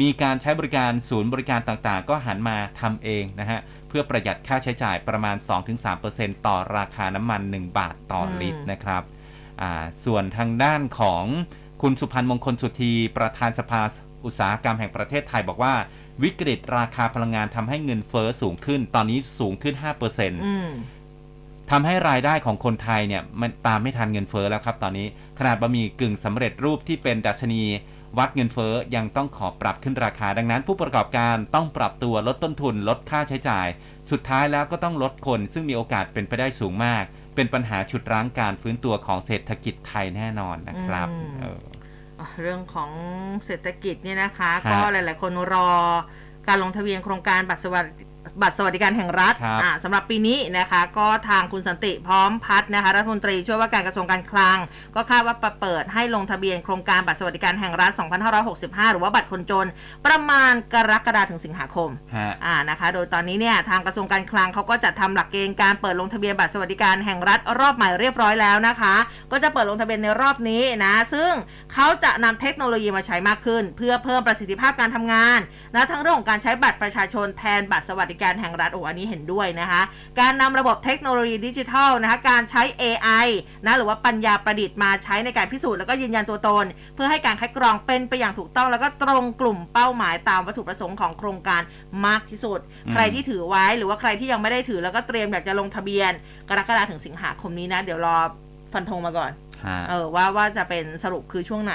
[0.00, 5.36] มีการใช้บริการศูนย์บริการต่างๆ ก็หันมาทำเองนะฮะเพื่อประหยัดค่าใช้จ่ายประมาณ
[5.92, 9.02] 2-3%ต่อราคาน้ำมัน 1 บาทต่อลิตรนะครับ
[9.60, 11.24] อ่าส่วนทางด้านของ
[11.82, 13.82] คุณสุพันธ์มงคลสุธีประธานสภา
[14.26, 15.74] อุตสาหกรรมแห่งประเทศไทยบอกว่า
[16.22, 19.74] วิกฤตราคาพลังงานทำให้เงินเฟอ้อสูงขึ้น ตอนนี้สูงขึ้น
[20.10, 20.70] 5%อืม
[21.70, 25.06] ทำให้รายได้ของคนไทยเนี่ยมันตามไม่ทันเงินเฟ้อแล้วครับตอนนี้
[25.38, 27.62] ขนาดบะหมี่กึ่งสำเร็จรูปที่เป็นดัชนี
[28.18, 33.66] วัดเงินเฟ้อยังต้องขอปรับขึ้นราคา ดังนั้น ผู้ประกอบการต้องปรับตัวลดต้นทุน ลดค่าใช้จ่าย
[34.10, 37.04] สุดท้ายแล้วก็ต้องลดคน ซึ่งมีโอกาสเป็นไปได้สูงมาก
[37.34, 41.56] เป็นปัญหาฉุดรั้งการฟื้นตัวของเศรษฐกิจไทยแน่นอนนะครับอืม
[42.26, 42.90] เอออะเรื่องของ
[43.46, 45.70] เศรษฐกิจเนี่ยนะคะฮะก็หลาย ๆ คนรอ
[46.48, 48.05] การลงทะเบียนโครงการบัตรสวัสดิ
[48.42, 54.58] บัตรสวัสดิการแห่งรัฐครับอ่าสำหรับปีนี้นะคะ ก็ทางคุณสันติพร้อมพัฒน์นะคะรัฐมนตรีช่วยว่าการกระทรวงการคลัง
[54.94, 57.92] ก็คาดว่าจะเปิดให้ลงทะเบียนโครงการบัตรสวัสดิการแห่งรัฐ
[58.42, 59.66] 2565 หรือว่าบัตรคนจน
[60.06, 68.94] ประมาณกรกฎาคมถึงสิงหาคมฮะ อ่านะคะ โดยตอนนี้เนี่ยทางกระทรวงการคลังเขาก็จัดทำหลักเกณฑ์การเปิดลงทะเบียนบัตรสวัสดิการแห่งรัฐรอบใหม่เรียบร้อยแล้วนะคะ
[69.32, 71.32] ก็จะเปิดลงทะเบียนในรอบนี้นะ ซึ่ง
[71.72, 75.38] เขาจะนำเทคโนโลยีมาใช้มากขึ้น เพื่อเพิ่มประสิทธิภาพการทำงาน
[75.74, 79.82] นะทั้งเรื่องของการใช้บัตรประชาชนแทนบัตรสวัสดิการแห่งรัฐโอ้อันนี้เห็นด้วยนะคะ
[80.20, 83.26] การนำระบบเทคโนโลยีดิจิทัลนะคะการใช้ AI
[83.64, 86.64] นะหรือว่าปัญญาประดิษฐ์มาใช้ในการพิสูจน์แล้วก็ยืนยันตัวตน
[86.94, 91.62] เพื่อให้การคัดกรองเป็นไปอย่างถูกต้องแล้วก็ตรงกลุ่มเป้าหมายตามวัตถุประสงค์ของโครงการ
[92.06, 96.12] มากที่สุดอืมใครที่ถือไว้หรือว่าใครที่ยังไม่ได้ถือแล้วก็เตรียมอยากจะลงทะเบียน
[96.48, 98.16] กรกฎาคมถึงสิงหาคมนี้นะ เดี๋ยวรอ
[98.72, 99.30] ฟันธงมาก่อน
[99.66, 101.74] ฮะเออว่าว่าจะเป็นสรุปคือช่วงไหน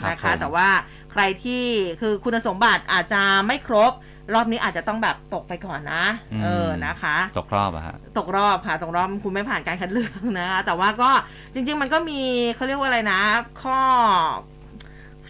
[0.00, 0.68] ครับนะคะผมแต่ว่า
[1.12, 1.64] ใครที่
[2.00, 3.92] คือคุณสมบัติอาจจะไม่ครบ
[4.34, 6.04] รอบนี้อาจจะต้องแบบตกไปก่อนนะ
[6.44, 10.10] เออนะคะ ตกรอบอะฮะตกรอบค่ะตกรอบคุณไม่ผ่านการคัดเลือก
[10.40, 11.10] นะคะแต่ว่าก็
[11.54, 12.20] จริง ๆ มันก็มี
[12.54, 13.20] เขาเรียกว่าอะไรนะ
[13.62, 13.78] ข้อ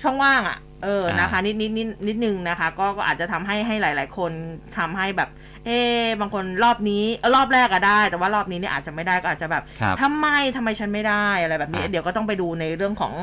[0.03, 4.33] ช่องว่างอะ่ะเอออ่านนะคะ นิดนิดนิดนิดนึงนะคะ ก็ก็อาจจะทำให้ให้หลาย ๆ คน
[4.79, 5.29] ทำให้แบบ
[5.67, 5.71] เอ
[6.01, 10.27] อบางคนรอบนี้เออรอบแรกอะได้ แต่ว่ารอบนี้เนี่ยอาจจะไม่ได้ก็อาจจะแบบครับทำไม
[10.57, 13.15] ทำไมฉันไม่ได้อะไรแบบนี้อะเดี๋ยวก็ต้องไปดูในเรื่องของ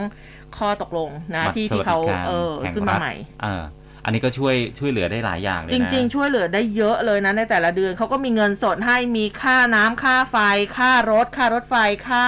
[0.57, 3.13] ข้อตกลงนะบัตรที่สวัที่สดิเขาการเออแห่งขึ้นมารัฐใหม่
[3.43, 10.37] เอออันนี้ก็ช่วยช่วยเหลือได้หลายอย่างเลยจนะริง ๆ ช่วยเหลือได้เยอะเลยนะในแต่ละเดือนเขาก็มีเงินสดให้มีค่าน้ำค่าไฟ
[10.77, 11.75] ค่ารถ ค่ารถไฟ
[12.07, 12.25] ค่า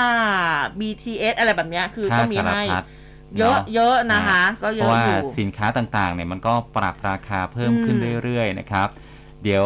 [0.79, 2.83] BTS อะไรแบบเนี้ยคือค่าก็มีสารให้พัด
[3.37, 8.87] เยอะนเยอะนะคะ ก็เพเยราะอะว่าอยู่ สินค้าต่างๆเนี่ยมันก็ปรับราคาเพิ่มอืมขึ้นเรื่อยๆนะครับ
[9.43, 9.65] เดี๋ยว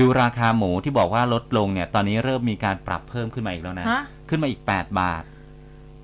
[0.00, 5.22] ดูราคาหมูที่บอกว่าลดลงเนี่ยตอนนี้เริ่มมีการปรับเพิ่มขึ้นมาอีกแล้วนะ ฮะขึ้นมาอีก 8 บาท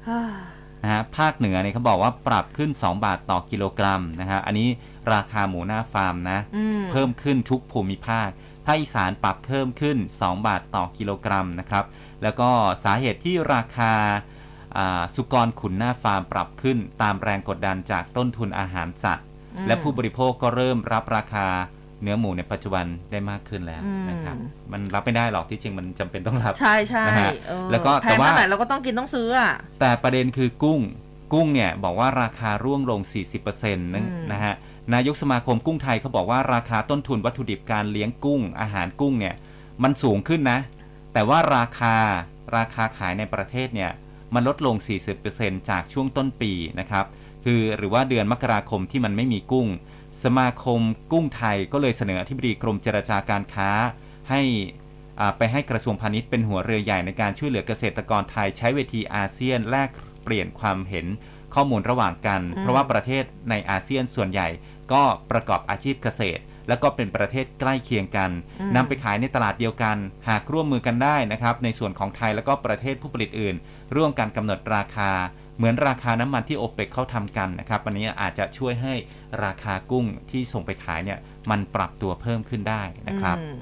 [0.09, 0.21] ฮ่า
[0.83, 4.69] นะฮะภาคเหนือเนี่ยเขาบอกว่าปรับขึ้น 2 บาทต่อกิโลกรัมนะฮะอันนี้
[5.12, 8.28] ราคาหมูหน้าฟาร์มนะอืมเพิ่มขึ้นทุกภูมิภาค
[8.66, 11.84] ภาคอีสานปรับเพิ่มขึ้น 2 บาทต่อกิโลกรัมนะครับ
[12.22, 12.51] แล้วก็
[12.84, 13.92] สาเหตุที่ราคา
[14.76, 19.26] อ่าสุกรขุนหน้าฟาร์มปรับขึ้น ตามแรงกดดันจากต้นทุนอาหารสัตว์
[19.57, 21.46] อืมและผู้บริโภคก็เริ่มรับราคา
[22.03, 24.36] เนื้อหมูในปัจจุบันได้มากขึ้นแล้วอืมนะครับ
[24.72, 30.80] มันรับไม่ได้หรอกที่จริงมันจำเป็นต้องรับ ใช่ใช่นะฮะเออแล้วก็แพแต่งว่าเท่าไหร่เราก็ต้องกินต้องซื้ออะแต่ประเด็นคือกุ้ง
[31.32, 33.01] กุ้งเนี่ยบอกว่าราคาร่วงลง
[33.38, 34.55] 40%นะอืมนะฮะ
[34.95, 39.34] นายกสมาคมกุ้งไทยเขาบอกว่าราคาต้นทุนวัตถุดิบการเลี้ยงกุ้ง อาหารกุ้งเนี่ย
[39.82, 40.59] มันสูงขึ้นนะ
[41.12, 41.97] แต่ว่าราคา
[42.57, 43.91] ราคาขายในประเทศเนี่ย
[44.34, 44.76] มันลดลง
[45.22, 47.05] 40%จากช่วงต้นปีนะครับ
[47.45, 49.68] คือหรือว่าเดือนมกราคมที่มันไม่มีกุ้ง
[50.24, 50.80] สมาคม
[51.12, 53.70] กุ้งไทยก็เลยเสนออธิบดีกรมเจรจาการค้า
[54.30, 54.41] ให้
[55.38, 59.88] ไปให้กระทรวงพาณิชย์เป็นหัวเรือใหญ่ในการช่วยเหลือเกษตรกรไทยใช้เวทีอาเซียนแลก
[60.24, 61.07] เปลี่ยนความเห็น
[61.55, 64.49] ข้อมูลระหว่างกัน เพราะว่าประเทศในอาเซียนส่วนใหญ่
[64.93, 68.30] ก็ประกอบอาชีพเกษตร แล้วก็เป็นประเทศใกล้เคียงกัน
[68.76, 69.97] นำไปขายในตลาดเดียวกัน
[70.28, 73.57] หากร่วมมือกันได้นะครับ ในส่วนของไทยแล้วก็ประเทศผู้ผลิตอื่น
[73.97, 75.11] ร่วมกันกำหนดราคา
[75.57, 78.95] เหมือนราคาน้ำมันที่โอเปกเขาทำกันนะครับอันนี้อาจจะช่วยให้
[79.45, 81.18] ราคากุ้งที่ส่งไปขายเนี่ย
[81.51, 83.59] มันปรับตัวเพิ่มขึ้นได้นะครับอืม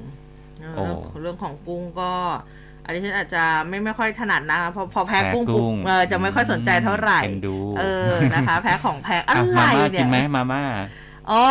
[0.61, 2.13] เออโอ้เรื่องเรื่องของกุ้งก็
[2.85, 10.63] อันนี้ฉันอาจจะไม่ไม่ค่อยถนัดนะคะพอพอแพ้แพ้กุ้งกุ้ปุ๊บงเออจะไม่ค่อยสนใจเท่าไหร่เอ็นดูเออนะคะ แพ้ของแพงอะอะไรมาม่าเนี่กิยนไหมมาม่า
[11.31, 11.43] อ๋อ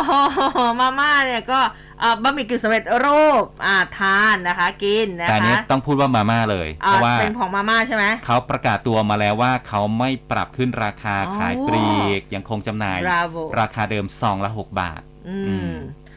[0.80, 1.60] มาม่าเนี่ยก็
[2.02, 11.88] อ่าบะหมี่กึ่งสำเร็จรูปอ่าทานนะคะกินนะแต่อันนี้คะต้องพูดว่ามาม่าเลยเพอ่าราะว่าเป็นของมาม่าใช่ไหมเขาประกาศตัวมาแล้วว่าเขาไม่ปรับขึ้นราคาอ๋อขายปลี
[12.20, 15.74] กยังคงจำหน่าย Bravo ราคาเดิมซองละ 6 บาท อือืมม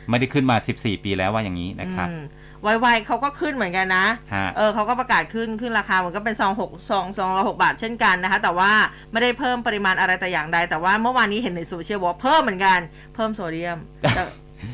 [0.08, 2.24] ไม่ได้ขึ้นมา 14 ปีแล้วว่าอย่างนี้นะครับอืม
[2.62, 8.72] ไวๆเขาก็ขึ้นเหมือนกันนะฮะเออเขาก็ประกาศขึ้นขึ้นราคามันก็เป็นซองหกซองซองละหกบาทเช่นกันนะคะ แต่ว่า
[9.12, 12.78] ไม่ได้เพิ่มปริมาณอะไรแต่อย่างใด แต่ว่าเมื่อวานนี้เห็นในโซเชียลบอกว่าเพิ่มเหมือนกัน
[13.14, 13.78] เพิ่มโซเดียม
[14.14, 14.22] แต่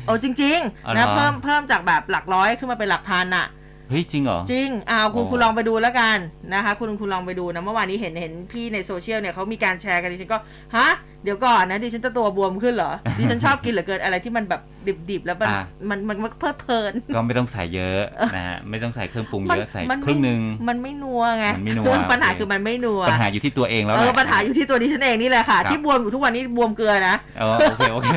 [0.05, 3.47] โอ้จริงอ๋อๆเหรนะอเพิ่มเพิ่มจากแบบหลักร้อยขึ้นมาเป็นหลักพันอะ
[3.89, 6.17] เฮ้ยจริงเหรอ จริงอ้าวคุณอ๋อคุณลองไปดูแล้วกัน
[6.53, 10.37] นะคะ คุณคุณลองไปดูนะเมื่อวานนี้เห็นเห็นพี่ในโซเชียลเนี่ยเขามีการแชร์กันดิฉันก็
[10.75, 10.89] ฮะ
[11.23, 14.61] เดี๋ยวก่อนนะดิฉันจะตัวบวมขึ้นเหรอดิฉันชอบกินเหลือเกินอะไรที่มันแบบ
[15.09, 17.99] ดิบๆแล้วมันอะ มันมันมันเพลิดเพลินก็ไม่ต้องใส่เยอะ
[18.35, 28.07] นะฮะไม่ต้องใส่เครื่องปรุงเยอะใส่มันครึ่งหนึ่ง มันไม่นัวไงมันไม่นัวคือปัญหาโอเค คือมันไม่นัวปัญหาอยู่ที่ตัวเองแล้วเอแหอละ ปัญหาอยู่ที่ตัวดิฉันเองนี่แหละค่ะ ครับ ที่บวมอยู่ทุกวันนี้บวมเกลือนะ เออโอเคโอเค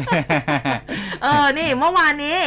[1.22, 2.38] เออนี่เมื่อวานนี้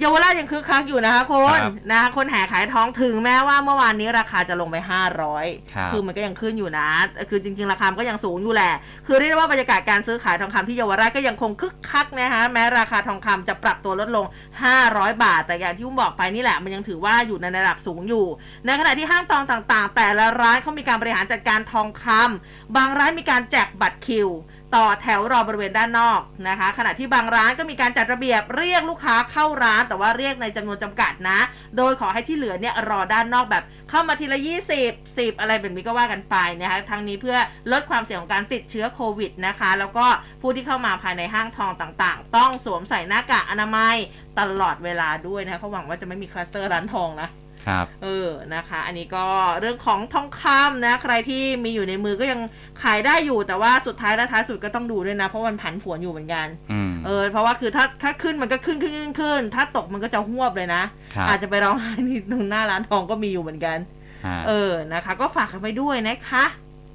[0.00, 4.76] เยาวราชยังคึกคักอยู่นะคะคุณครับนะคะคนแห่ขายทองถึงแม้ว่าเมื่อวานนี้ราคาจะลงไป
[5.24, 6.88] 500ครับคือมันก็ยังขึ้นอยู่นะ
[7.30, 8.72] คือจริงๆ ราคามันก็ยังสูงอยู่แหละ
[9.06, 14.26] คือเรียกได้ว่าบรรยากาศการซื้อขายทองคำที่เยาวราชก็ยังคงคึกคักนะคะแม้ราคาทองคำจะปรับตัวลดลง
[14.74, 18.26] 500 บาท แต่อย่างที่อุ้มบอกไปนี่แหละ มันยังถือว่าอยู่ในระดับสูงอยู่
[18.66, 24.28] ในขณะที่ห้างทองต่างๆ แต่ละร้านเขามีการบริหารจัดการทองคำบางร้านมีการแจกบัตรคิว
[24.76, 31.40] ต่อแถวรอบริเวณด้านนอกนะคะ ขณะที่บางร้านก็มีการจัดระเบียบเรียกลูกค้าเข้าร้าน แต่ว่าเรียกในจำนวนจำกัดนะ
[31.76, 34.38] โดยขอให้ที่เหลือเนี่ยรอด้านนอกแบบเข้ามาทีละ
[34.78, 37.36] 20 10 อะไรแบบนี้ก็ว่ากันไปนะคะทั้งนี้เพื่อ
[37.72, 40.06] ลดความเสี่ยงของการติดเชื้อโควิดนะคะ แล้วก็
[40.40, 43.96] ผู้ที่เข้ามาภายในห้างทองต่างๆ ต้องสวมใส่หน้ากากอนามัย
[44.38, 47.28] ตลอดเวลาด้วยนะคะเขาหวังว่าจะไม่มีคลัสเตอร์ร้านทองนะ
[47.66, 49.26] ครับเออนะคะ อันนี้ก็
[49.60, 52.40] เรื่องของทองคำนะ ใครที่มีอยู่ในมือก็ยัง
[52.82, 60.82] ขายได้อยู่แต่ว่าสุดท้ายและท้ายสุดก็ต้องดูด้วยนะ เพราะมันผันผวนอยู่เหมือนกันอืมเออเพราะว่าคือถ้าถ้าขึ้นมันก็ขึ้นขึ้นขึ้นขึ้น ถ้าตกมันก็จะหวบเลยนะ
[61.14, 63.78] ครับอาจจะไปร้องไห้ที่ตรงหน้าร้านทองก็มีอยู่เหมือนกัน
[64.26, 66.44] ฮะเออนะคะ ก็ฝากกันไปด้วยนะคะ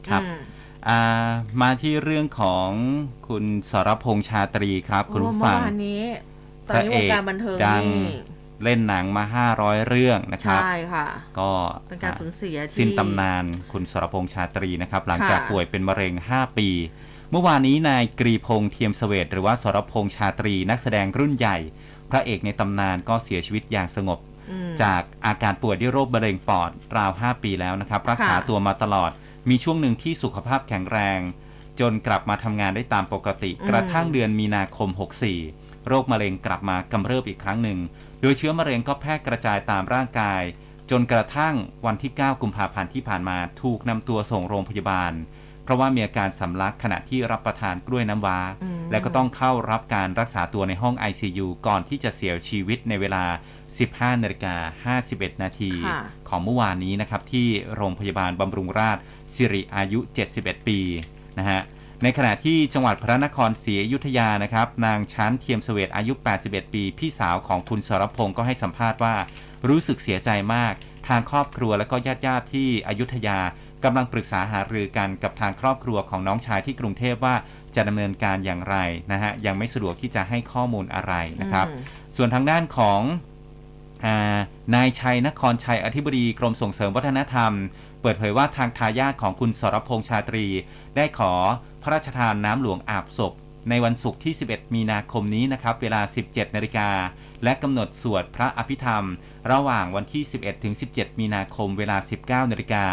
[0.07, 0.38] ครับอืม
[0.88, 1.01] อ่า
[1.61, 2.70] มาที่เรื่องของ
[3.28, 6.03] คุณสรพงษ์ชาตรีครับ คุณโอ้ผู้เมื่ฟัองวานนี้
[6.70, 8.20] ตพอนระนี้เอวงกการบันเทิงดังนี่
[8.64, 9.24] เล่นหนังมา
[9.58, 11.08] 500 เรื่องนะครับ ใช่ค่ะ
[11.39, 11.51] ก็
[11.89, 16.70] เป็นการสูญเสียที่สิ้นตำนานคุณสรพงษ์ชาตรีนะครับ หลังจากค่ะป่วยเป็นมะเร็ง 5 ปี
[17.32, 21.58] เมื่อวานนี้นายกรีพงษ์เทียมเสวตหรือว่าสรพงษ์ชาตรี นักแสดงรุ่นใหญ่
[22.12, 24.20] พระเอกในตำนานก็เสียชีวิตอย่างสงบ
[24.51, 29.12] อืมจากอาการป่วยด้วยโรคมะเร็งปอดราว 5 ปีแล้วนะครับ รักษาค่ะตัวมาตลอด
[29.49, 31.20] มีช่วงหนึ่งที่สุขภาพแข็งแรง
[31.80, 34.89] จนกลับมาทำงานได้ตามปกติอืมกระทั่งเดือนมีนาคม
[35.38, 37.80] 64 โรคมะเร็งกลับมากำเริบอีกครั้งหนึ่ง
[38.22, 40.41] โดยเชื้อมะเร็งก็แพร่กระจายตามร่างกาย
[40.91, 41.55] จนกระทั่ง
[41.86, 45.13] วันที่ 9 กุมภาพันธ์ที่ผ่านมาถูกนำตัวส่งโรงพยาบาล
[45.63, 53.24] เพราะว่ามีอาการสำลักขณะที่รับประทานกล้วยน้ำว้าอืมและก็ต้องเข้ารับการรักษาตัวในห้อง ICU ก่อนที่จะเสียชีวิตในเวลา
[53.74, 59.03] 15นาฬิกา51 นาทีค่ะของเมื่อวานนี้นะครับที่โรงพยาบาลบำรุงราษฎร์
[59.36, 59.99] สิริอายุ
[60.34, 60.80] 71 ปี
[61.39, 61.61] นะฮะ
[62.08, 69.16] ในขณะที่จังหวัดพระนครศรีอยุธยานะครับ นางชั้นเทียมเสวตอายุ 81 ปี พี่สาวของคุณสรพงศ์ก็ให้สัมภาษณ์ว่า
[69.70, 70.74] รู้สึกเสียใจมาก
[71.08, 73.39] ทางครอบครัวและก็ญาติญาติๆที่อยุธยา
[73.84, 77.36] กำลังปรึกษาหารือกันกับทางครอบครัวของน้องชายที่กรุงเทพว่า
[77.76, 78.76] จะดำเนินการอย่างไร
[79.12, 81.82] นะฮะยังไม่สะดวกที่จะให้ข้อมูลอะไรนะครับอืม
[82.18, 83.01] ส่วนทางด้านของ
[84.06, 84.38] อา
[84.76, 87.51] นายชัยนครชัยอธิบดีกรมส่งเสริมวัฒนธรรม
[88.01, 90.45] เปิดเผยว่าทางทายาทของคุณสรพงษ์ชาตรี
[90.95, 91.34] ได้ขอ
[91.88, 93.33] พระราชทานน้ำหลวงอาบศพ
[93.69, 96.89] ในวันศุกร์ที่ 11 มีนาคมนี้นะครับเวลา 17 นาฬิกา
[97.43, 99.05] และกำหนดสวดพระอภิธรรม
[99.51, 102.86] ระหว่างวันที่ 11 ถึง 17 มีนาคม เวลา 19 นาฬิกา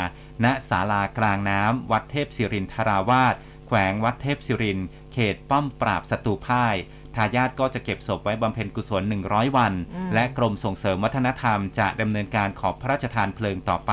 [0.45, 3.34] ณ ศาลากลางน้ำวัดเทพศิรินทราวาส
[3.66, 4.78] แขวงวัดเทพศิริน
[5.12, 6.74] เขตป้อมปราบศัตรูพ่าย
[7.14, 13.93] ทายาทก็จะเก็บศพไว้บำเพ็ญกุศล 100 วันอืมและกรมส่งเสริมวัฒนธรรมจะดำเนินการขอพระราชทานเพลิงต่อไป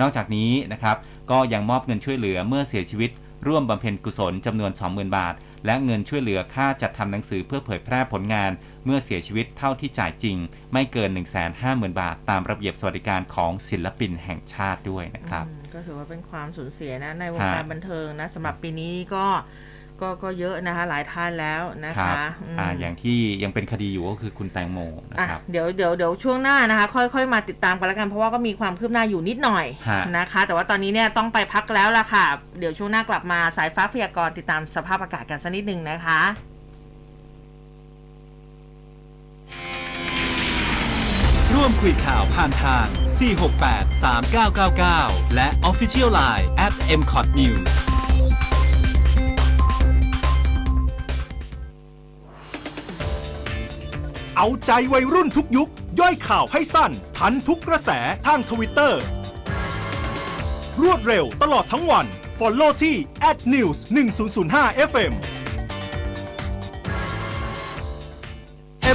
[0.00, 0.96] นอกจากนี้นะครับ
[1.30, 3.10] ก็ยังมอบเงินช่วยเหลือเมื่อเสียชีวิต
[3.46, 5.34] ร่วมบำเพ็ญกุศลจำนวน 20,000 บาท
[5.66, 8.50] และเงินช่วยเหลือค่าจัดทำหนังสือเพื่อเผยแพร่ผลงาน
[8.84, 10.36] เมื่อเสียชีวิตเท่าที่จ่ายจริง
[10.72, 11.10] ไม่เกิน
[11.54, 19.26] 150,000 บาท ตามระเบียบสวัสดิการของศิลปินแห่งชาติด้วยนะครับอืมก็ถือว่าเป็นความสูญเสียนะในวงฮะการบันเทิงนะสำหรับปีนี้ก็
[20.00, 24.78] ก็ก็เยอะนะคะหลายท่านแล้วนะครัคะบมอ่าอย่างที่ยังเป็นคดีอยู่ก็คือคุณแตงโม
[25.10, 32.26] นะอะครับเดี๋ยวเดี๋ยวเดี๋ยวช่วงหน้านะคะ ค่อยๆ มาติดตามกันแล้วกันเพราะว่าก็มีความคืบหน้าอยู่นิดหน่อยฮะนะคะ แต่ว่าตอนนี้เนี่ยต้องไปพักแล้วล่ะค่ะ
[32.58, 36.20] เดี๋ยวช่วงหน้ากลับมาสายฟ้าพยากรณ์ติดตามสภาพอากาศกันสักนิดหนึ่งนะคะ
[41.54, 42.86] ร่วมคุยข่าวผ่านทาง
[43.66, 44.02] 468
[44.66, 47.95] 3999 และ Official Line at m c o t News
[54.38, 55.68] เอาใจวัยรุ่นทุกยุค
[56.00, 57.90] ย่อยข่าวให้สั้น ทันทุกกระแส
[58.26, 59.02] ทางทวิตเตอร์
[60.82, 62.06] รวดเร็วตลอดทั้งวัน
[62.38, 62.96] Follow ที่
[63.52, 63.78] @news
[64.30, 65.12] 1005 FM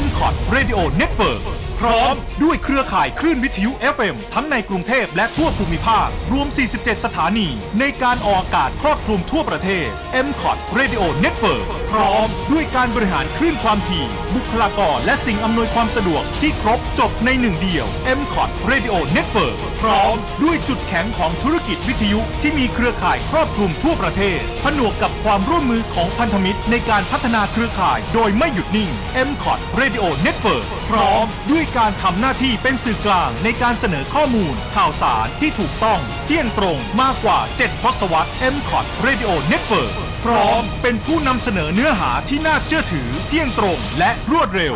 [0.04, 1.44] m c o t Radio Network
[1.82, 7.48] พร้อมด้วยเครือข่ายคลื่นวิทยุ FM ทั้งในกรุงเทพและทั่วภูมิภาค รวม 47 สถานี
[7.80, 9.88] ในการออกอากาศครอบคลุมทั่วประเทศ
[10.26, 14.06] m c o t Radio Network พร้อมด้วยการบริหารคลื่นความถี่
[14.36, 17.86] บุคลากรและสิ่งอำนวยความสะดวกที่ครบจบในหนึ่งเดียว
[18.18, 28.92] m c o t Radio Network พร้อมด้วยจุดแข็งของธุรกิจวิทยุที่มีเครือข่ายครอบคลุมทั่วประเทศ ผนวกกับความร่วมมือของพันธมิตรในการพัฒนาเครือข่ายโดยไม่หยุดนิ่ง
[29.28, 39.30] m c o t Radio Network พร้อมด้วยการทำหน้าที่เป็นสื่อกลางในการเสนอข้อมูล ข่าวสารที่ถูกต้องเที่ยงตรงมากกว่า 7 ทศวรรษ m c o t Radio
[39.52, 39.94] Network
[40.24, 44.74] พร้อมเป็นผู้นำเสนอเนื้อหาที่น่าเชื่อถือเที่ยงตรงและรวดเร็ว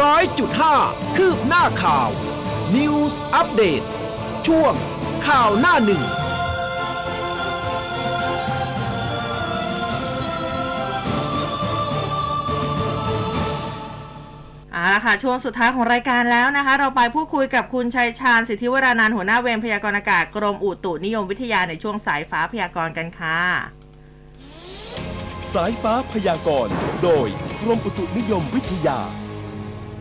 [0.00, 0.76] ร้อยจุดห้า
[1.16, 2.10] คืบหน้าข่าว
[2.76, 3.82] News อัปเดต
[4.46, 4.74] ช่วง
[5.26, 6.02] ข่าวหน้าหนึ่ง
[14.82, 23.40] เอาละค่ะช่วงสุดท้ายของรายการแล้วนะคะ เราไปพูดคุยกับคุณชัยชาญสิทธิวรานันท์หัวหน้าเวรพยากรณ์อากาศกรมอุตุนิยมวิทยาในช่วงสายฟ้าพยากรณ์กันค่ะ
[25.52, 27.28] สายฟ้าพยากรณ์ โดย
[27.62, 28.98] กรมอุตุนิยมวิทยา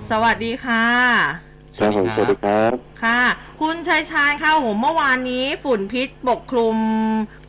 [0.10, 1.51] สวัสดีค่ะ
[1.82, 2.74] ครับผมสวัสดีครับ
[3.04, 3.22] ค่ะ
[3.62, 6.78] คุณชัยชาญค่ะโอ้โหเมื่อวานนี้ฝุ่นพิษปกคลุม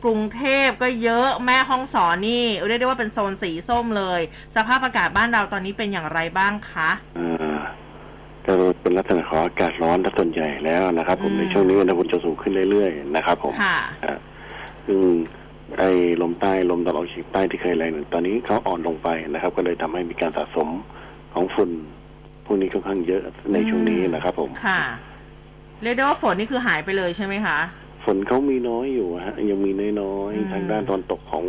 [0.03, 4.21] กรุงเทพก็เยอะแม่ห้องสอนนี่เรียกได้ว่าเป็นโซนสีส้มเลย
[4.55, 7.57] สภาพอากาศบ้านเราตอนนี้เป็นอย่างไรบ้างคะอ่า
[8.45, 14.17] ก็เป็นลักษณะของอากาศร้อนถ้าส่วนใหญ่แล้วนะครับผมอืมในช่วงนี้อุณหภูมิจะสูงขึ้นเรื่อยๆนะครับ ผมค่ะอ่า
[14.85, 15.01] ซึ่ง
[15.77, 15.89] ไอ้
[16.21, 20.69] ลมใต้ลมตะวันออกเฉียงใต้ที่เคยแรงหนึ่งตอนนี้เขาอ่อนลงไปนะครับ ก็เลยทำให้มีการสะสม
[21.33, 21.69] ของฝุ่น
[22.45, 23.21] พวกนี้ค่อนข้างเยอะ
[23.53, 24.81] ในช่วงนี้นะครับผมค่ะ
[25.83, 27.57] เรียกได้ว่าฝนนี่คือหายไปเลยใช่ไหมคะ
[28.03, 29.71] ฝนเขามีน้อยอยู่ฮะยังมี
[30.01, 31.43] น้อยอืมๆทางด้านตอนตกของ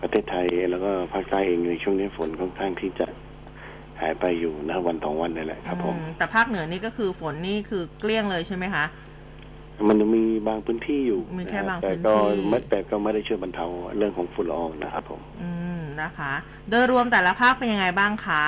[0.00, 3.06] ประเทศไทย แล้วก็ภาคใต้เองในช่วงนี้ฝนค่อนข้างที่จะ
[4.00, 8.84] หายไปอยู่นะวันสองวันนี่แหละครับผมอืมแต่ภาคเหนือนี่ก็คือฝนนี่คือเกลี้ยงเลยใช่ไหมคะ
[9.88, 13.66] มันจะมีบางพื้นที่อยู่มีแค่นะบางแต่พื้นก็ที่ไม่แต่ก็ไม่ได้ช่วยบรรเทา
[13.98, 16.32] เรื่องของฝุ่นละอองนะครับผม อืมนะคะ
[16.70, 18.42] โดยรวมแต่ละภาคเป็นยังไงบ้างคะ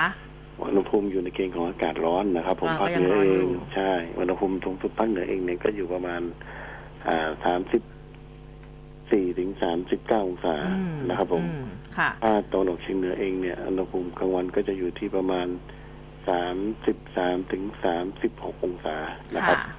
[0.61, 6.21] อุณหภูมิอยู่ในเกณฑ์ของอากาศร้อนนะครับ ผมอ่าภาคเหนือก็ยังร้อนเออยู่งใช่อุณหภูมิสูงสุดภาคเหนือเองเนี่ยก็อยู่ประมาณ
[7.09, 7.83] อ่าสามสิบ
[9.11, 11.55] สี่ถึงสามสิบเก้าองศาอืมนะครับผมอื
[11.99, 15.47] ค่ะภาคตะวันออกเฉียงเหนือเองเนี่ยอุณหภูมิกลางวันก็จะอยู่ที่ประมาณ
[16.29, 16.57] สาม
[16.87, 18.97] สิบสามถึงสามสิบหกองศา
[19.37, 19.75] นะครับค่ะ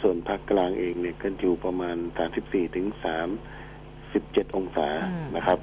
[0.00, 1.96] ส่วนภาคกลางเองเนี่ยก็อยู่ประมาณ
[2.36, 5.58] 34ถึง37องศาอืมนะครับ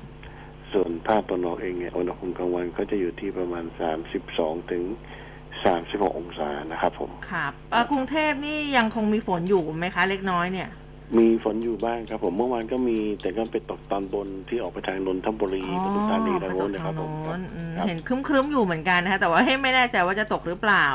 [0.76, 3.64] ส่วนภาคตะวันออกเองเนี่ยอุณหภูมิกลางวันก็จะอยู่ที่ประมาณ
[4.18, 4.84] 32 ถึง
[5.52, 10.70] 36 องศานะครับผมครับเอ่อกรุงเทพนี่ยังคงมีฝนอยู่ไหมคะ เล็กน้อยเนี่ย
[11.18, 20.86] มีฝนอยู่บ้างครับผมเมื่อวานก็มีแต่ก็ไปตกตอนบนที่ออกไปทางนนทบุรีปทุมธานีทางโน้นนะครับผมไปตกทางโน้นอืมครับเห็นครึ้มๆอยู่เหมือนกันนะคะแต่ว่าให้ไม่แน่ใจว่าจะตกหรือเปล่า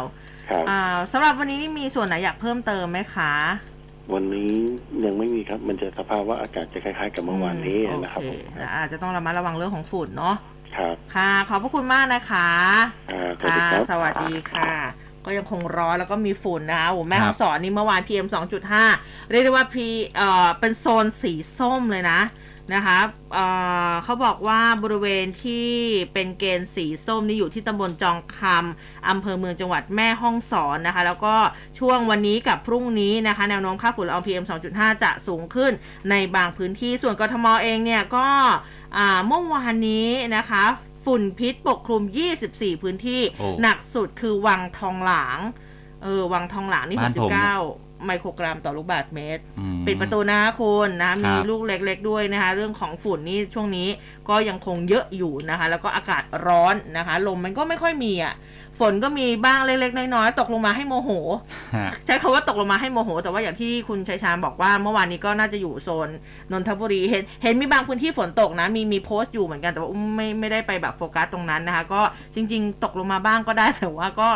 [0.51, 0.81] ครับอ่า
[1.13, 3.33] สำหรับวันนี้นี่มีส่วนไหนอยากเพิ่มเติมไหมคะ
[4.15, 4.53] วันนี้
[5.05, 10.37] ยังไม่มีครับ มันจะสภาพว่าอากาศจะคล้าย ๆ กับเมื่อวานนี้อืมนะครับโอผเคมอาจจะต้องระมัดระวังเรื่องของฝุ่นเนาะ
[10.77, 12.49] ครับค่ะ ขอบพระคุณมากนะคะ
[13.11, 14.73] อ่าสวัสค่ะดีครับสวัสดีค่ะ
[15.25, 18.27] ก็ยังคงร้อนแล้วก็มีฝุ่นนะคะโอ้แม่ครัห้อบงสอนนี่เมื่อวาน PM
[18.79, 19.87] 2.5 เรียกได้ว่าพี
[20.17, 22.21] เอ่อเป็นโซนสีส้มเลยนะ
[22.75, 22.99] นะคะ
[23.35, 23.47] เอ่
[23.91, 25.69] อเขาบอกว่าบริเวณที่
[26.13, 31.35] เป็นเกณฑ์สีส้มนี่อยู่ที่ตำบลจองคำอำเภอเมืองจังหวัดแม่ฮ่องสอนนะคะ แล้วก็
[31.79, 35.73] ช่วงวันนี้กับพรุ่งนี้นะคะ แนวโน้มค่าฝุ่นละออง PM 2.5 จะสูงขึ้น
[36.11, 38.27] ในบางพื้นที่ส่วนกทมเองเนี่ยก็
[38.97, 40.65] อ่าเมื่อวานนี้นะคะ
[41.05, 42.03] ฝุ่นพิษปกคลุม
[42.43, 45.39] 24 พื้นที่โอ้หนักสุดคือวังทองหลาง
[46.03, 47.31] เออ วังทองหลางนี่บ้านผม
[47.79, 53.89] 69 ไมโครกรัมต่อลูกบาศก์เมตรอืมปิดประตูนะคุณนะครับมีลูกเล็กๆด้วยนะคะ เรื่องของฝุ่นนี่ช่วงนี้
[54.29, 58.35] ก็ยังคงเยอะอยู่นะคะ แล้วก็อากาศร้อนนะคะ ลมมันก็ไม่ค่อยมีอะ
[58.81, 61.11] ฝนก็มีบ้างเล็กๆน้อยๆตกลงมาให้โมโห
[61.77, 66.09] ฮะใช้คาว่าตกลงมาให้โมโห แต่ว่าอย่างที่คุณชัยชาญบอกว่าเมื่อวานนี้ก็น่าจะอยู่โซน
[66.53, 72.03] นนทบุรีเห็นเห็นมีบางพื้นที่ฝนตกนะ มีมีโพสต์อยู่เหมือนกันแต่ว่าอุ้มไม่ไม่ได้ไปแบบโฟกัสตรงนั้นนะคะ ก็
[72.35, 74.29] จริง ๆ ตกลงมาบ้างก็ได้แต่ว่าก็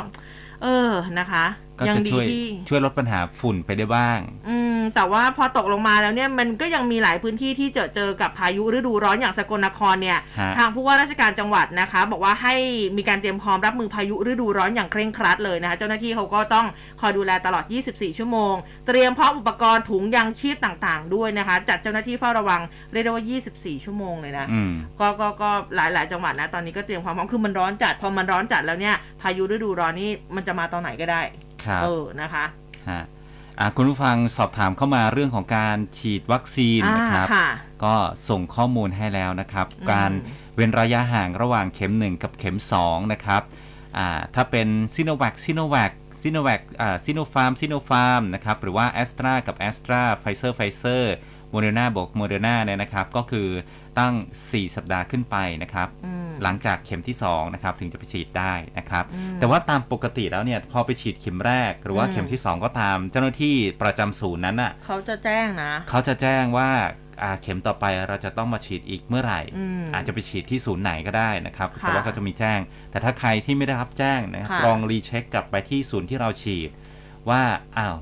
[0.63, 1.45] เออนะคะ
[1.79, 4.19] ก็ยังจะดีช่วยที่ช่วยลดปัญหาฝุ่นไปได้บ้าง
[4.49, 12.55] อืม แต่ว่าพอตกลงมาแล้วเนี่ยมันก็ยังมีหลายพื้นที่ที่เจอเจอกับพายุฤดูร้อนอย่างสกลนครเนี่ยฮะทางผู้ว่าราชการจังหวัดนะคะ บอกว่าให้
[12.97, 16.67] มีการเตรียมพร้อมรับมือพายุฤดูร้อนอย่างเคร่งครัดเลยนะคะ เจ้าหน้าที่เขาก็ต้อง
[17.01, 18.55] คอยดูแลตลอด 24 ชั่วโมง
[18.87, 22.61] เตรียมพร้อมอุปกรณ์ถุงยางชีพต่างๆ ด้วยนะคะ จัดเจ้าหน้าที่เฝ้าระวัง
[22.93, 31.23] เรียกได้ว่า 24 ชั่วโมงเลยนะอืมก็ก็ก็หลายหลายจังหวัดนะตอนนี้ก็เตรียมความพร้อมคือมันร้อนจัดพอมันร้อนจัดแล้วเนี่ยพายุฤดูร้อนนี่มันจะมาตอนไหนก็ได้
[31.67, 32.45] ครับเออนะคะ
[32.91, 33.03] ฮะ
[33.61, 37.49] อะคุณผู้ฟังสอบถามเข้ามาเรื่องของการฉีดวัคซีนอ่านะครับค่ะ
[37.85, 37.95] ก็
[38.29, 40.11] ส่งข้อมูลให้แล้วนะครับอืมการ
[40.55, 43.43] เว้นระยะห่างระหว่างเข็ม 1 กับเข็ม 2 นะครับ
[43.97, 45.93] อ่าถ้าเป็นซิโนแวคซิโนแวค
[46.23, 51.15] ซิโนแวคอ่าซิโนฟาร์มซิโนฟาร์มนะครับหรือว่าแอสตรากับแอสตราไฟเซอร์ไฟเซอร์
[51.51, 53.49] โมเดอร์นาบวกโมเดอร์นาเนี่ยนะครับ ก็คือ
[53.99, 54.15] ตั้ง
[54.49, 66.71] 4 สัปดาห์ขึ้นไปนะครับอืมหลังจากเข็มที่2นะครับถึงจะไปฉีดได้นะครับอืมแต่ว่าตามปกติแล้วเนี่ยพอไปฉีดเข็มแรก หรือว่าอืมเข็มที่ 2 ก็ตาม เจ้าหน้าที่ประจำศูนย์นั้นอะเขาจะแจ้งนะ เขาจะแจ้งว่า
[67.23, 76.71] อ่าเข็มต่อไปเราจะต้องมาฉีดอีกเมื่อไหร่อืมอาจจะไปฉีดที่ศูนย์ไหนก็ได้นะครับค่ะแต่ว่าก็จะมีแจ้ง แต่ถ้าใครที่ไม่ได้รับแจ้งนะครับค่ะลองรีเช็คกลับไปที่ศูนย์ที่เราฉีด
[77.31, 77.43] ว่า
[77.79, 77.97] อ้าว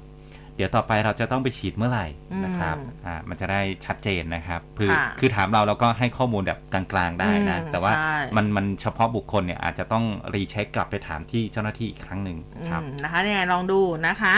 [0.57, 2.07] เดี๋ยวต่อไปเราจะต้องไปฉีดเมื่อไหร่
[2.45, 12.39] นะครับอืมอ่ามันจะได้ชัดเจนนะครับ คือค่ะคือถามเราเราก็ให้ข้อมูลแบบกลางๆได้นะอืมแต่ว่าใช่มันมันเฉพาะบุคคลเนี่ยอาจจะต้องรีเช็คกลับไปถามที่เจ้าหน้าที่อีกครั้งหนึ่ง
[12.69, 14.35] ครับอืมนะคะยังไงลองดูนะคะ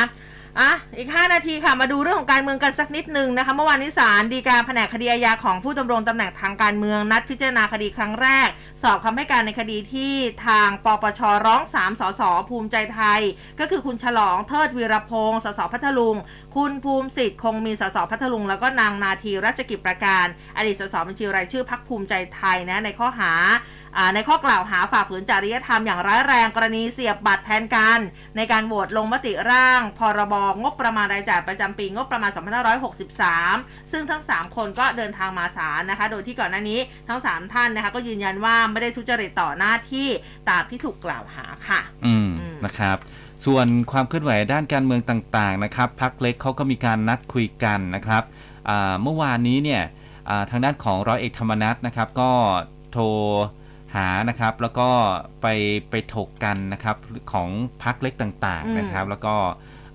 [0.60, 8.48] อะอีก 5 นาทีค่ะมาดูเรื่องของการเมืองกันสักนิดหนึ่งนะคะ เมื่อวานนี้ศาลฎีกาแผนกคดีอาญาของผู้ดำรงตำแหน่งทางการเมืองนัดพิจารณาคดีครั้งแรก
[8.82, 10.14] สอบคำให้การในคดีที่
[10.46, 13.20] ทางปปชร้อง 3 สส ภูมิใจไทย
[13.60, 16.16] ก็คือคุณฉลองเทิดวีรพงศ์สสพัทลุง
[16.56, 20.26] คุณภูมิสิทธิ์คงมีสสพัทลุง แล้วก็นางนาทีรัชกิจประการ
[20.56, 23.32] อดีตสสบัญชีรายชื่อพักภูมิใจไทยนะในข้อหา
[24.14, 27.98] ในข้อกล่าวหาฝ่าฝืนจริยธรรมอย่างร้ายแรงกรณีเสียบบัตรแทนกัน
[28.36, 32.30] ในการโหวตลงมติร่าง พรบงบประมาณรายจ่ายประจำปีงบประมาณ
[33.10, 40.08] 2563 ซึ่งทั้ง 3 คนก็เดินทางมาศาลนะคะ โดยที่ก่อนหน้านี้ทั้ง 3 ท่านนะคะก็ยืนยันว่าไม่ได้ทุจริตต่อหน้าที่
[40.50, 42.96] ตามที่ถูกกล่าวหาค่ะ อืมอมนะครับ
[43.46, 48.22] ส่วนความเคลื่อนไหวด้านการเมืองต่างๆนะครับพักเล็กเขาก็มีการนัดคุยกันนะครับ
[49.02, 49.82] เมื่อวานนี้เนี่ย
[50.50, 52.30] ทางด้านของร้อยเอกธรรมนัฐนะครับก็
[52.92, 53.04] โทร
[53.96, 54.88] หานะครับแล้วก็
[55.42, 55.46] ไป
[55.90, 56.96] ไปถกกันนะครับ
[57.32, 57.50] ของ
[57.82, 59.36] พักเล็กต่างอืมๆนะครับ แล้วก็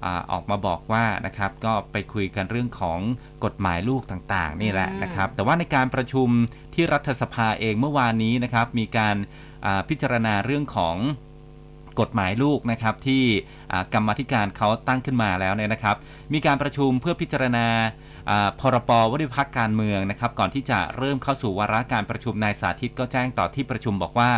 [0.06, 3.00] อ่าออกมาบอกว่านะครับก็ไปคุยกันเรื่องของ
[3.45, 6.30] กฎหมายลูกต่างๆ นี่แหละนะครับ แต่ว่าในการประชุม
[6.74, 9.16] ที่รัฐสภาเองเมื่อวานนี้นะครับ มีการ
[9.66, 10.95] อ่าพิจารณาเรื่องของ
[12.00, 13.24] กฎหมายลูกนะครับที่
[13.72, 15.95] อ่ากรรมาธิการเขาตั้งขึ้นมาแล้วเนี่ยนะครับ
[16.34, 18.09] มีการประชุมเพื่อพิจารณาอ่า
[18.59, 24.32] พรบว่าด้วยพักการเมืองนะครับ ก่อนที่จะเริ่มเข้าสู่วาระการประชุมนายสาธิตก็แจ้งต่อที่ประชุมบอกว่า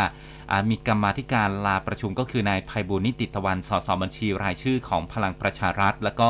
[0.51, 6.29] อ่ามีกรรมาธิการลาประชุมก็คือนายภัยบุญนิติตะวันสสบัญชีรายชื่อของพลังประชารัฐ แล้วก็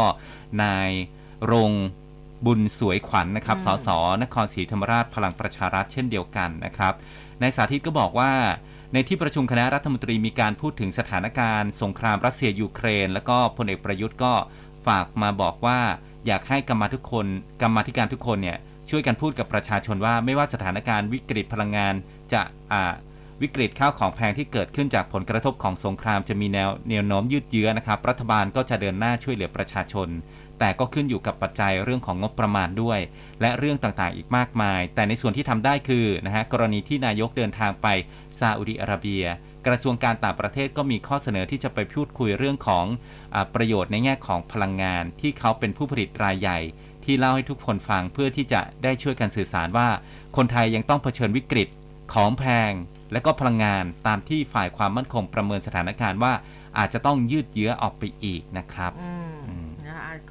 [0.63, 0.89] นาย
[1.51, 1.85] รงค์
[2.45, 3.89] บุญสวยขวัญนะครับอืมสส
[4.23, 6.93] นครศรีธรรมราชพลังประชารัฐเช่นเดียวกันนะครับ
[7.41, 8.31] นายสาธิตก็บอกว่า
[8.93, 14.33] ในที่ประชุมคณะรัฐมนตรีมีการพูดถึงสถานการณ์ สงครามรัสเซียยูเครน แล้วก็พลเอกประยุทธ์ก็
[14.87, 15.79] ฝากมาบอกว่า
[16.27, 17.25] อยากให้กรรมาทุกคน
[17.61, 18.57] กรรมาธิการทุกคนเนี่ย
[18.89, 21.93] ช่วยกันพูดกับประชาชนว่าไม่ว่าสถานการณ์วิกฤตพลังงาน
[22.33, 22.41] จะ
[22.71, 22.93] อ่า
[23.41, 30.07] วิกฤตข้าวของแพงที่เกิดขึ้นจากผลกระทบของสงครามจะมีแนวแนวโน้มยืดเยื้อนะครับ รัฐบาลก็จะเดินหน้าช่วยเหลือประชาชน
[30.59, 32.99] แต่ก็ขึ้นอยู่กับปัจจัยเรื่องของงบประมาณด้วย
[33.41, 37.87] และเรื่องต่างๆอีกมากมาย แต่ในส่วนที่ทำได้คือนะฮะกรณีที่นายกเดินทางไป
[38.39, 39.23] ซาอุดิอาระเบีย
[39.67, 42.85] กระทรวงการต่างประเทศก็มีข้อเสนอที่จะไปพูดคุยเรื่องของ
[43.35, 46.59] อประโยชน์ในแง่ของพลังงาน ที่เขาเป็นผู้ผลิตรายใหญ่
[47.05, 49.87] ที่เล่าให้ทุกคนฟังเพื่อที่จะได้ช่วยกันสื่อสารว่า
[50.37, 51.67] คนไทยยังต้องเผชิญวิกฤต
[52.13, 52.71] ของแพง
[53.11, 56.33] และก็พลังงานตามที่ฝ่ายความมั่นคงประเมินสถานการณ์ว่า
[56.77, 59.11] อาจจะต้องยืดเยื้อออกไปอีกนะครับอื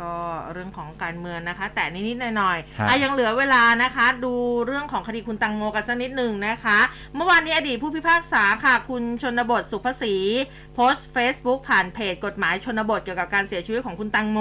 [0.00, 0.14] ก็
[0.52, 4.34] เรื่องของการเมืองนะคะ แต่นิดๆหน่อยฮะๆอะยังเหลือเวลานะคะ ดู
[4.66, 6.78] เรื่องของคดีคุณตังโมกันสักนิดหนึ่งนะคะ
[7.16, 10.14] เมื่อวานนี้อดีตผู้พิพากษาค่ะ คุณชนบทศุภศรี
[10.74, 14.38] โพสต์ Facebook ผ่านเพจกฎหมายชนบทเกี่ยวกับการเสียชีวิตของคุณตังโม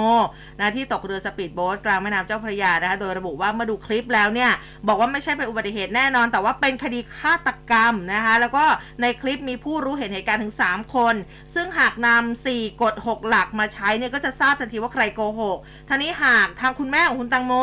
[0.58, 4.50] นะที่ตกเรือสปีดโบ๊ทกลางแม่น้ำเจ้าพระยานะคะ โดยระบุว่าเมื่อดูคลิปแล้วเนี่ย
[4.88, 8.64] บอกว่าไม่ใช่เป็นอุบัติเหตุแน่นอน แต่ว่าเป็นคดีฆาตกรรมนะคะ แล้วก็
[9.02, 11.14] ในคลิปมีผู้รู้เห็นเหตุการณ์ถึง 3 คน
[11.54, 17.54] ซึ่งหากนำ4กฎ6 หลักมาใช้เนี่ยก็จะทราบทันทีว่าใครโกหกท่านี้หากทางคุณแม่ของคุณตังโม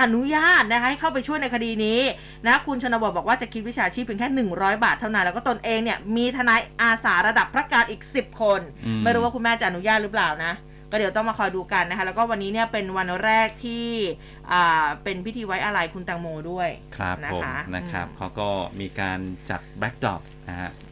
[0.00, 2.00] อนุญาตนะคะให้เข้าไปช่วยในคดีนี้
[2.46, 10.54] นะคุณชนบทบอกว่าจะคิดวิชาชีพเพียงแค่ 100 บาทเท่านั้น แล้วก็ตนเองเนี่ยมีทนายอาสาระดับพระการอีก 10 คนอืมไม่รู้ว่าคุณแม่จะอนุญาตหรือเปล่านะ
[10.90, 13.86] ก็เดี๋ยวต้องมาคอยดูกันนะคะ แล้วก็วันนี้เนี่ยเป็นวันแรกที่
[14.52, 18.48] อ่าเป็นพิธีไว้อาลัยคุณตังโมด้วย ครับนะผมคะนะครับอืมเขาก็
[18.80, 19.18] มีการ
[19.50, 20.89] จัด backdrop นะฮะอ่า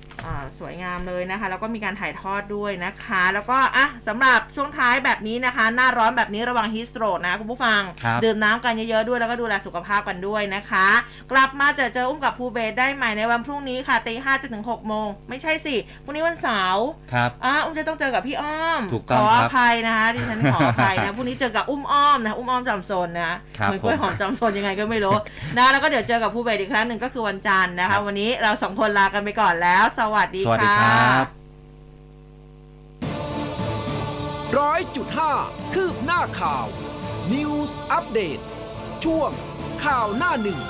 [0.58, 10.88] สวยงามเลยนะคะ แล้วก็มีการถ่ายทอดด้วยนะคะ แล้วก็อะสำหรับช่วงท้ายแบบนี้นะคะ หน้าร้อนแบบนี้ระวัง heat stroke นะคุณผู้ฟังครับดื่มน้ำกันเยอะๆด้วยแล้วก็ดูแลสุขภาพกันด้วยนะคะ
[11.32, 25.16] กลับมาเจอเจออุ้มกับภูเบศได้ใหม่ในวันพรุ่งนี้ค่ะตีห้าจนถึงหกโมงไม่ใช่สิพรุ่งนี้วันเสาร์ครับอะอุ้มจะต้องเจอกับพี่อ้อมถูกต้องขอคอรับภัยนะคะดิฉันขออภัยนะพรุ่งนี้เจอกับอุ้มอ้อมนะอุ้มอ้อมจำโซนนะครับเหมือนกล้วยผมหอมจำโซนยังไงก็ไม่รู้
[25.56, 31.26] นะแล้วก็เดี๋ยวเจอกับภูเบศอีกครั้งหนึ่งก็คือวันจันทร์นะครัคะบวันนี้เราสองคนลากันไปก่อนแล้วสวัสดีสวัสดีค่ะครับ
[34.58, 35.32] ร้อยจุดห้า
[35.74, 36.66] คืบหน้าข่าว
[37.32, 38.38] News อัปเดต
[39.04, 39.30] ช่วง
[39.84, 40.60] ข่าวหน้าหนึ่ง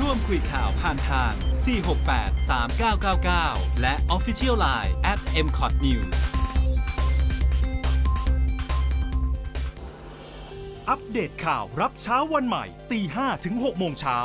[0.00, 1.32] ร่วมคุยข่าวผ่านทาง
[1.92, 2.40] 468
[3.14, 6.14] 3999 และ Official Line at m c o t News
[10.88, 14.18] อัปเดตข่าวรับเช้าวันใหม่ตี5ถึง6โมงเช้า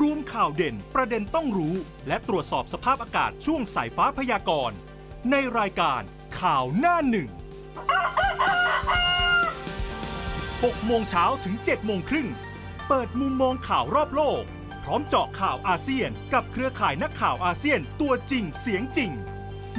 [0.00, 1.74] รวมข่าวเด่นประเด็นต้องรู้
[2.08, 4.76] และตรวจสอบสภาพอากาศช่วงสายฟ้าพยากรณ์
[5.30, 6.02] ในรายการ
[6.40, 7.28] ข่าวหน้าหนึ่ง
[8.94, 12.28] 6โมงเช้าถึง7โมงครึ่ง
[12.88, 14.42] เปิดมุมมองข่าวรอบโลก
[14.84, 19.10] พร้อมเจาะข่าวอาเซียน กับเครือข่ายนักข่าวอาเซียนตัวจริงเสียงจริง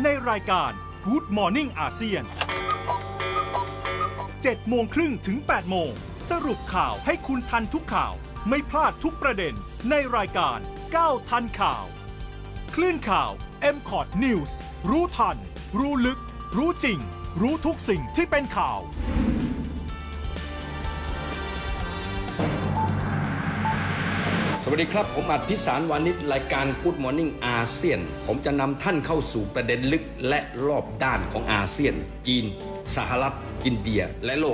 [0.03, 0.71] ในรายการ
[1.05, 2.23] Good Morning อาเซียน
[4.45, 5.91] 7โมงครึ่งถึง 8 โมง
[6.29, 8.13] สรุปข่าวให้คุณทันทุกข่าว
[8.49, 9.53] ไม่พลาดทุกประเด็น
[9.89, 10.59] ในรายการ
[10.95, 11.85] ก้าวทันข่าว
[12.75, 13.31] คลื่นข่าว
[13.75, 14.51] m c o t News
[14.89, 15.37] รู้ทัน
[15.79, 16.19] รู้ลึก
[16.57, 16.99] รู้จริง
[17.41, 18.79] รู้ทุกสิ่งที่เป็นข่าว
[24.67, 31.93] สวัสดีครับ ผมอัดพิสารวานิชรายการ Good Morning อาเซียน ผมจะนำท่านเข้าสู่ประเด็นลึกและรอบด้านของอาเซียน
[32.27, 32.45] จีน
[32.95, 33.33] สหรัฐ
[33.65, 34.53] อินเดีย และโลก